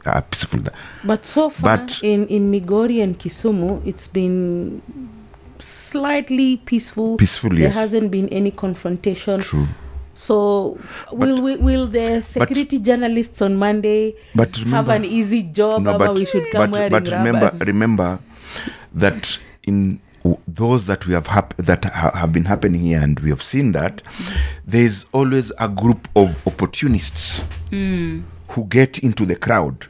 [0.06, 0.62] a peaceful
[1.04, 4.82] but so far But- in, in Migori and Kisumu it's been
[5.60, 7.18] slightly peaceful.
[7.18, 7.74] Peaceful there yes.
[7.74, 9.40] hasn't been any confrontation.
[9.42, 9.68] True.
[10.14, 10.80] So
[11.12, 16.16] will will, will the security journalists on Monday but have an easy job no, but,
[16.16, 17.68] we should come but, but remember rubbers?
[17.68, 18.20] remember
[18.94, 20.00] that in
[20.48, 23.72] those that we have hap- that ha- have been happening here and we have seen
[23.74, 24.02] that
[24.66, 27.42] there is always a group of opportunists
[28.50, 29.86] who get into the crowd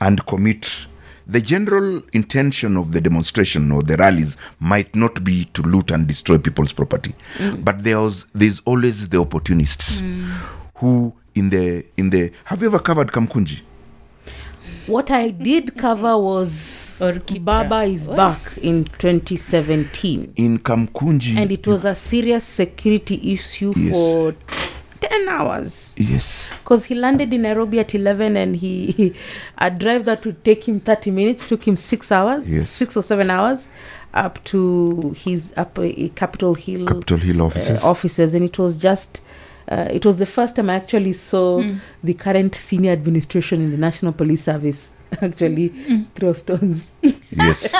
[0.00, 0.86] and commit.
[1.26, 6.06] The general intention of the demonstration or the rallies might not be to loot and
[6.06, 7.14] destroy people's property
[7.62, 10.02] but there's there's always the opportunists
[10.74, 13.60] who in the in the have you ever covered kamkunji
[14.86, 17.44] What I did cover was Or Kibra.
[17.44, 18.16] Baba is What?
[18.16, 23.92] back in 2017, in kamkunji and it was a serious security issue Yes.
[23.92, 24.34] for
[25.00, 29.14] 10 hours yes because he landed in Nairobi at 11 and he, he
[29.56, 32.68] a drive that would take him 30 minutes took him six hours, Yes.
[32.68, 33.70] six or seven hours
[34.12, 37.82] up to his up uh, Capitol Hill Capitol Hill offices.
[37.82, 39.22] uh, offices and it was just
[39.70, 41.62] uh, it was the first time I actually saw
[42.02, 44.92] the current senior administration in the National Police Service
[45.22, 45.68] actually
[46.14, 46.96] throw stones.
[47.30, 47.68] yes.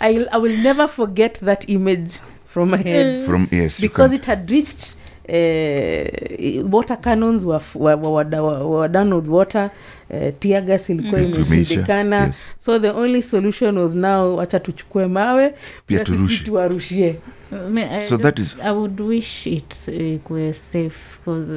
[0.00, 3.26] I, I will never forget that image from my head.
[3.26, 4.96] From yes because it had reached
[5.28, 9.70] uh, water cannons were, were, were, were, were done with water.
[10.10, 11.34] Uh, tear gas ilikuwa mm.
[11.34, 12.26] imeshindikana.
[12.26, 12.36] Yes.
[12.58, 15.54] so the only solution was now wacha tuchukue mawe
[15.86, 17.16] Pia na sisi tuwarushie
[17.54, 21.48] I mean, I So that just- is- I would wish it uh, were safe because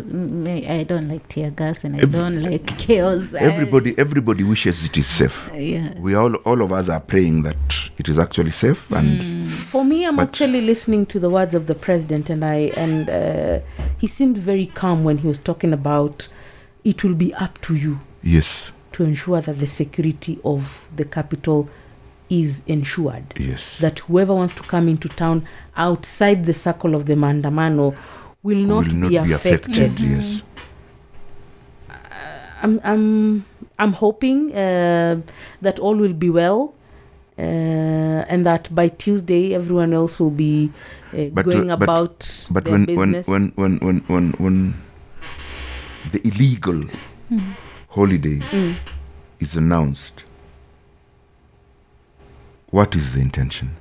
[0.68, 3.24] I don't like tear gas and I Ev- don't like chaos.
[3.34, 5.50] I- Everybody, everybody wishes it is safe.
[5.54, 5.94] yeah.
[6.00, 7.58] We all, all of us are praying that
[7.98, 11.76] it is actually safe, and For me, I'm actually listening to the words of the
[11.76, 13.60] president, and I and uh,
[13.98, 16.28] he seemed very calm when he was talking about
[16.84, 21.70] it will be up to you yes, to ensure that the security of the capital
[22.30, 23.34] is ensured.
[23.38, 27.96] yes, That whoever wants to come into town outside the circle of the mandamano
[28.44, 29.78] will not, will not be, be affected.
[29.78, 30.00] affected.
[30.00, 30.42] Yes,
[32.62, 33.46] I'm I'm
[33.80, 35.22] I'm hoping uh,
[35.62, 36.74] that all will be well.
[37.40, 40.72] Uh, and that by Tuesday everyone else will be
[41.14, 43.28] uh, But, uh, going but- about but their when, when business.
[43.28, 44.74] when when when when when
[46.12, 46.84] the illegal
[47.90, 48.74] holiday Mm.
[49.40, 50.24] is announced,
[52.72, 53.76] what is the intention?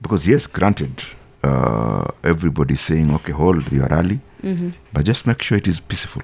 [0.00, 1.02] Because yes, granted,
[1.42, 4.72] uh, everybody's saying, okay, hold your rally, Mhm.
[4.92, 6.22] but just make sure it is peaceful.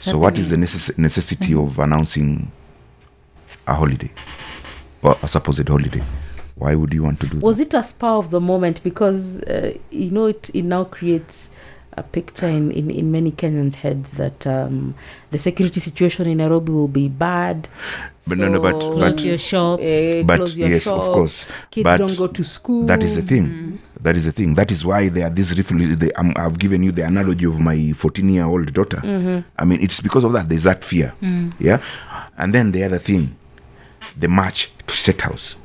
[0.00, 2.50] So, what is the necess- necessity of announcing
[3.66, 4.10] a holiday
[5.02, 6.02] or a supposed holiday?
[6.56, 8.80] Why would you want to do Was it a spur of the moment?
[8.84, 11.50] Because uh, you know it, it now creates
[11.96, 14.94] a picture in, in, in many Kenyans' heads that um,
[15.30, 17.68] the security situation in Nairobi will be bad.
[18.28, 19.82] But no, no, but- so, Close but- your shops.
[19.84, 21.46] eh, But close your yes, shops, of course.
[21.70, 22.86] Kids but don't go to school.
[22.86, 23.78] That is the thing.
[24.00, 24.54] That is the thing.
[24.54, 25.96] That is why there are these refugees.
[25.96, 29.00] They, um, I've given you the analogy of my 14 year old daughter.
[29.56, 30.48] I mean, it's because of that.
[30.48, 31.14] There's that fear.
[31.58, 31.80] Yeah.
[32.36, 33.36] And then the other thing,
[34.18, 35.56] the march to State House.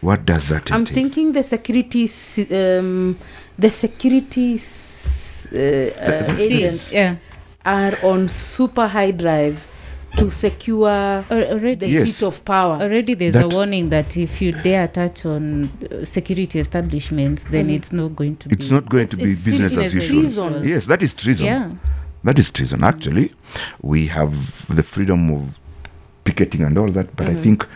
[0.00, 0.94] What does that I'm entail?
[0.94, 2.08] thinking the security,
[2.50, 3.16] um,
[3.62, 7.16] the security uh, uh, that agents Yeah.
[7.64, 9.56] are on super high drive
[10.16, 12.04] to secure Already, the Yes.
[12.04, 12.76] seat of power.
[12.82, 17.70] already there's That- a warning that if you dare touch on uh, security establishments, then
[17.70, 18.74] it's not going to be it's be.
[18.74, 20.18] not going to be It's business as as usual.
[20.20, 20.50] treason.
[20.72, 21.46] Yes, that is treason.
[21.46, 21.70] Yeah.
[22.24, 22.84] That is treason.
[22.84, 23.32] Actually,
[23.80, 24.32] we have
[24.76, 25.42] the freedom of
[26.24, 27.66] picketing and all that, but I think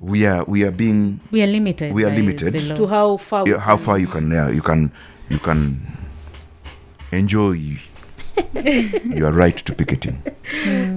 [0.00, 1.92] we are we are being We are limited.
[1.92, 2.76] We are limited.
[2.76, 4.92] to how far yeah, how far you can uh, you can
[5.28, 5.80] you can
[7.12, 7.52] enjoy
[9.04, 10.22] your right to picketing.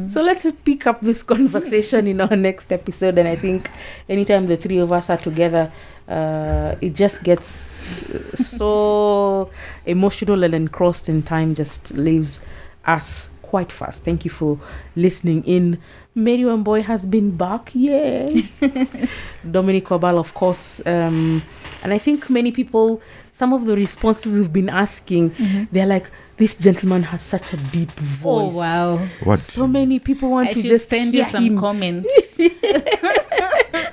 [0.07, 3.17] So let's pick up this conversation in our next episode.
[3.17, 3.69] And I think
[4.07, 5.71] anytime the three of us are together,
[6.07, 9.49] uh, it just gets uh, so
[9.85, 12.41] emotional and engrossed in time, just leaves
[12.85, 14.03] us quite fast.
[14.03, 14.59] Thank you for
[14.95, 15.79] listening in.
[16.23, 17.71] Mary Wambui has been back.
[17.73, 18.43] Yay.
[19.51, 20.85] Dominic Wabal, of course.
[20.85, 21.41] Um,
[21.83, 23.01] and I think many people,
[23.31, 25.33] some of the responses we've been asking,
[25.71, 28.53] they're like, this gentleman has such a deep voice.
[28.55, 28.97] Oh wow!
[29.23, 29.39] What?
[29.39, 31.57] So many people want I to just send you hear some him.
[31.59, 32.07] comments.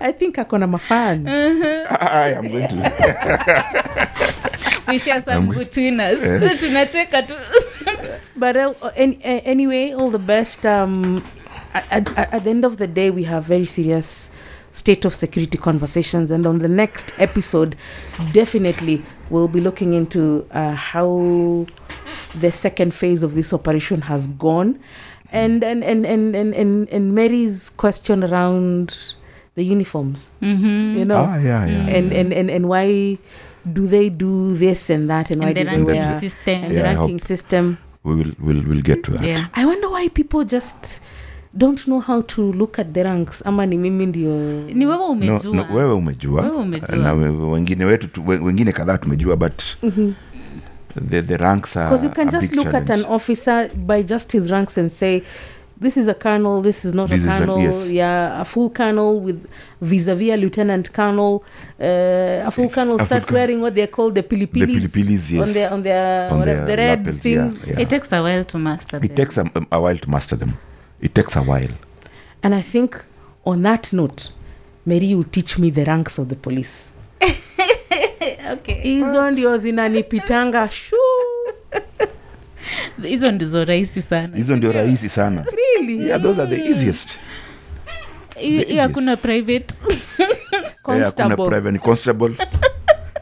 [0.01, 1.27] I think akona mafan.
[1.91, 2.77] I am going to.
[4.89, 6.21] we share some I'm- between us.
[6.61, 7.35] Tunacheka tu.
[8.37, 10.65] But uh, any, uh, anyway, all the best.
[10.67, 11.25] Um,
[11.91, 14.31] at, at, at the end of the day, we have very serious
[14.73, 17.77] state of security conversations, and on the next episode,
[18.33, 21.67] definitely we'll be looking into uh, how
[22.35, 24.79] the second phase of this operation has gone,
[25.33, 29.15] and and and and and, and, and Mary's question around
[29.55, 30.35] the uniforms.
[30.43, 30.97] Mhm.
[30.99, 31.25] You know.
[31.25, 31.87] Ah, yeah, yeah.
[31.97, 33.19] and, and and and why
[33.73, 36.55] do they do this and that and why And the do they ranking wear system.
[36.65, 39.25] and Yeah, the ranking system We will will will get to that.
[39.27, 39.47] yeah.
[39.55, 41.01] i wonder why people just
[41.57, 44.31] don't know how to look at the ranks ama ni mimi ndio
[44.75, 46.97] ni wewe umejua no, wewe umejua Wewe umejua.
[46.97, 49.63] na wengine wetu tu- wengine kadhaa tumejua but
[51.11, 52.93] the, the ranks are because you can a just look challenge.
[52.93, 55.23] at an officer by just his ranks and say
[55.83, 57.89] this is a colonel this is not This a colonel yes.
[57.91, 59.37] yeah a full colonel with
[59.83, 61.43] vis-a-vis a lieutenant colonel
[61.81, 65.43] uh, a full colonel full starts wearing what they're called the pilipilis, pilipilis, yes.
[65.43, 67.81] on their on their On whatever, their the red lapels, things yeah, yeah.
[67.83, 69.17] it takes a while to master it them.
[69.17, 70.53] takes a, a while to master them
[71.01, 71.75] it takes a while.
[72.43, 72.97] And I think
[73.45, 74.31] on that note,
[74.87, 76.93] Mary will teach me the ranks of the police.
[78.53, 78.83] okay.
[78.83, 80.97] Hizo ndio zinanipitanga shu.
[83.03, 84.37] hizo ndizo rahisi sana.
[84.37, 85.45] Hizo ndio rahisi sana.
[85.77, 86.09] Really?
[86.09, 87.19] yeah those are the easiest.
[88.37, 89.75] Hiyo- hiyo hakuna private.
[90.89, 91.47] Yeah, Constable.
[91.49, 91.79] private.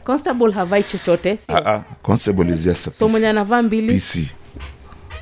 [0.03, 0.51] Constable.
[0.51, 1.37] Havai chochote.
[1.49, 4.17] ah, ah, So mwenye anavaa mbili, PC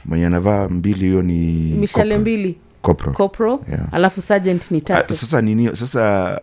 [0.05, 2.19] mwenye anavaa mbili hiyo ni mishale corporal.
[2.21, 3.15] mbili, Corporal.
[3.15, 3.87] corporal, Yeah.
[3.93, 5.01] alafu sergeant ni tatu.
[5.01, 5.17] tatu.
[5.17, 6.41] sasa nini sasa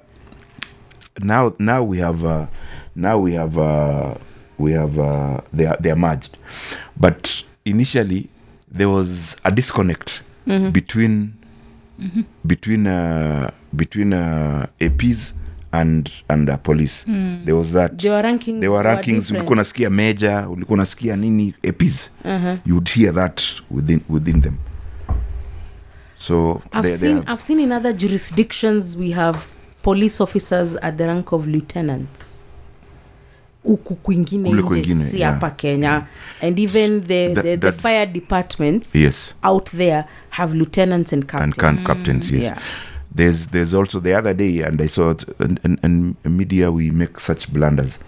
[1.22, 2.44] now now we have uh,
[2.96, 4.14] now we have uh,
[4.58, 6.30] we have uh, they are, they are merged
[6.96, 7.28] but
[7.64, 8.28] initially
[8.76, 10.22] there was a disconnect
[10.72, 11.28] between
[12.44, 15.34] between uh, between uh, APs
[15.72, 17.04] and and uh, police
[17.44, 18.60] there was that There were rankings.
[18.60, 22.56] there were rankings ulikuwa unasikia meja ulikuwa unasikia nini APs Uh-huh.
[22.66, 24.54] you would hear that within within them
[26.16, 29.38] so I've they, seen they I've seen in other jurisdictions we have
[29.82, 32.36] police officers at the rank of lieutenants.
[33.62, 35.56] Huku kwingine nje, si hapa yeah.
[35.56, 36.06] Kenya
[36.42, 41.56] and even the, the, the fire departments yes out there have lieutenants and and captains.
[41.56, 42.58] can captains yes Yeah.
[43.14, 46.90] There's there's also the other day and i saw it and, and, and media we
[46.90, 47.98] make such blunders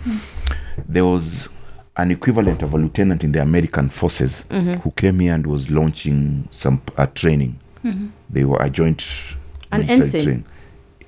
[0.89, 1.49] there was
[1.97, 6.47] an equivalent of a lieutenant in the american forces who came here and was launching
[6.51, 7.55] some uh, training
[8.31, 9.03] they were a joint
[9.73, 10.23] An ensign?
[10.25, 10.45] train.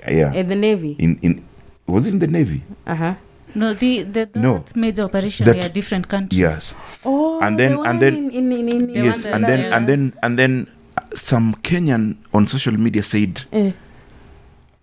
[0.09, 0.97] yeah In the navy.
[0.99, 1.45] in in
[1.87, 3.15] was it in the navy Uh-huh.
[3.57, 4.65] No, the, the that No.
[4.75, 6.41] major operation That- were different countries.
[6.41, 6.75] yes
[7.05, 9.45] Oh, And then- the one and then- in, in, in, in, The yes one and
[9.45, 10.67] then and then and then
[10.99, 13.71] uh, some kenyan on social media said Eh.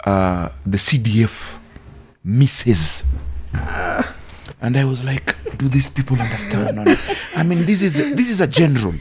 [0.05, 1.57] Uh, the CDF
[2.23, 3.03] misses.
[4.63, 6.75] And I was like, do these people understand?
[6.77, 6.87] not?
[7.35, 8.93] I mean, this is this is a general,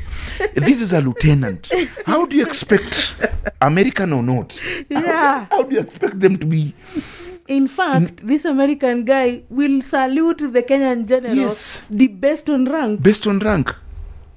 [0.55, 1.70] this is a lieutenant.
[2.07, 3.14] How do you expect
[3.61, 4.59] American or not?
[4.88, 5.46] Yeah.
[5.51, 6.74] How do you expect them to be?
[7.46, 11.82] In fact, this American guy will salute the Kenyan general Yes.
[11.90, 13.03] the best on rank.
[13.03, 13.74] based on rank?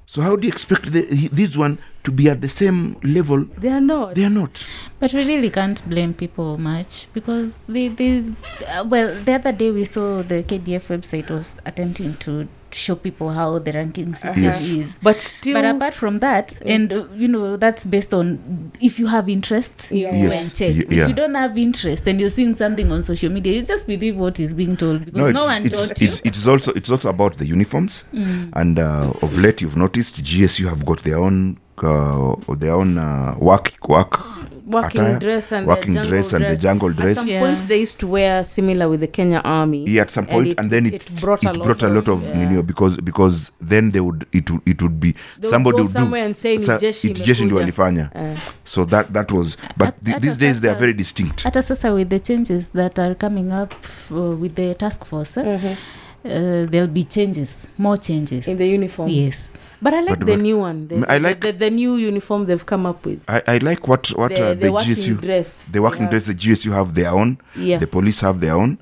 [0.06, 3.44] So how do you expect the, he- this one to be at the same level?
[3.58, 4.14] They are not.
[4.14, 4.64] They are not.
[5.00, 8.30] But we really can't blame people much because they, there's,
[8.68, 13.30] uh, well, the other day we saw the KDF website was attempting to show people
[13.30, 14.62] how the ranking system Yes.
[14.66, 14.98] is.
[15.00, 19.06] But still, But apart from that, and uh, you know, that's based on if you
[19.06, 20.10] have interest, you Yeah.
[20.10, 20.42] go Yes.
[20.42, 20.88] and check.
[20.90, 23.86] Y- If you don't have interest and you're seeing something on social media, you just
[23.86, 26.08] believe what is being told because No, no, it's, one it's, you.
[26.08, 30.68] it's, it's also it's also about the uniforms, and uh, of late you've noticed GSU
[30.68, 34.20] have got their own uh, their own uh, work work
[34.66, 37.40] working attire, dress and working the jungle dress and the jungle At some Yeah.
[37.40, 39.84] point, they used to wear similar with the Kenya Army.
[39.86, 41.88] Yeah, at some point, and, it, then it, it, it brought a lot brought a
[41.88, 42.42] lot of yeah.
[42.42, 45.76] you know, because because then they would it would it would be They would somebody
[45.76, 48.36] go would do somewhere and say, "Ni sa- jeshi it jeshi ndio walifanya Eh.
[48.64, 51.62] so that that was but At- th- at these days they are very distinct hata
[51.62, 53.74] sasa with the changes that are coming up
[54.10, 55.76] uh, with the task force eh, Mhm.
[56.24, 59.12] uh, there'll be changes more changes in the uniforms.
[59.12, 59.40] yes
[59.84, 60.78] But I like But- the but- new one.
[60.88, 63.18] The, I like- the, the, new uniform they've come up with.
[63.28, 65.48] I, I like what what the, uh, the the working GSU dress.
[65.74, 66.10] the working Yeah.
[66.12, 67.30] dress the GSU have their own
[67.68, 67.78] Yeah.
[67.84, 68.78] the police have their own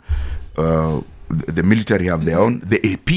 [0.57, 3.11] uh, the, the military have their own the AP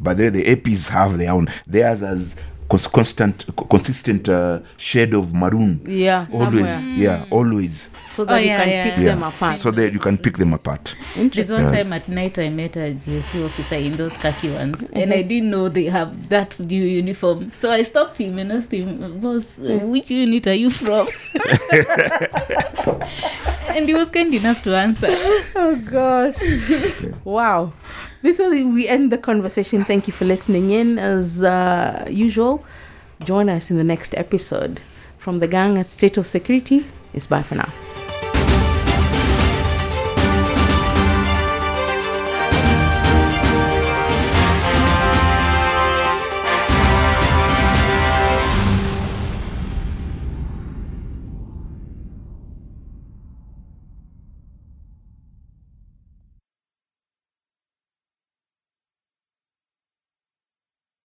[0.00, 2.34] but the, the APs have their own theirs as
[2.68, 6.80] constant consistent uh, shade of maroon Yeah, always somewhere.
[7.04, 8.84] yeah always So that Oh, you yeah, can yeah.
[8.84, 9.58] pick yeah them apart.
[9.58, 11.64] so that you can pick them apart There's Interesting.
[11.64, 15.22] one time at night I met a GSU officer in those khaki ones, and I
[15.22, 17.50] didn't know they have that new uniform.
[17.52, 21.08] So I stopped him and asked him, "Boss, uh, which unit are you from?"
[23.74, 25.08] and he was kind enough to answer.
[25.56, 26.36] Oh gosh.
[27.24, 27.72] wow.
[28.22, 29.84] This is where we end the conversation.
[29.84, 30.98] Thank you for listening in.
[30.98, 32.64] As uh, usual,
[33.24, 34.80] join us in the next episode.
[35.18, 37.72] From the gang at State of Security, it's bye for now.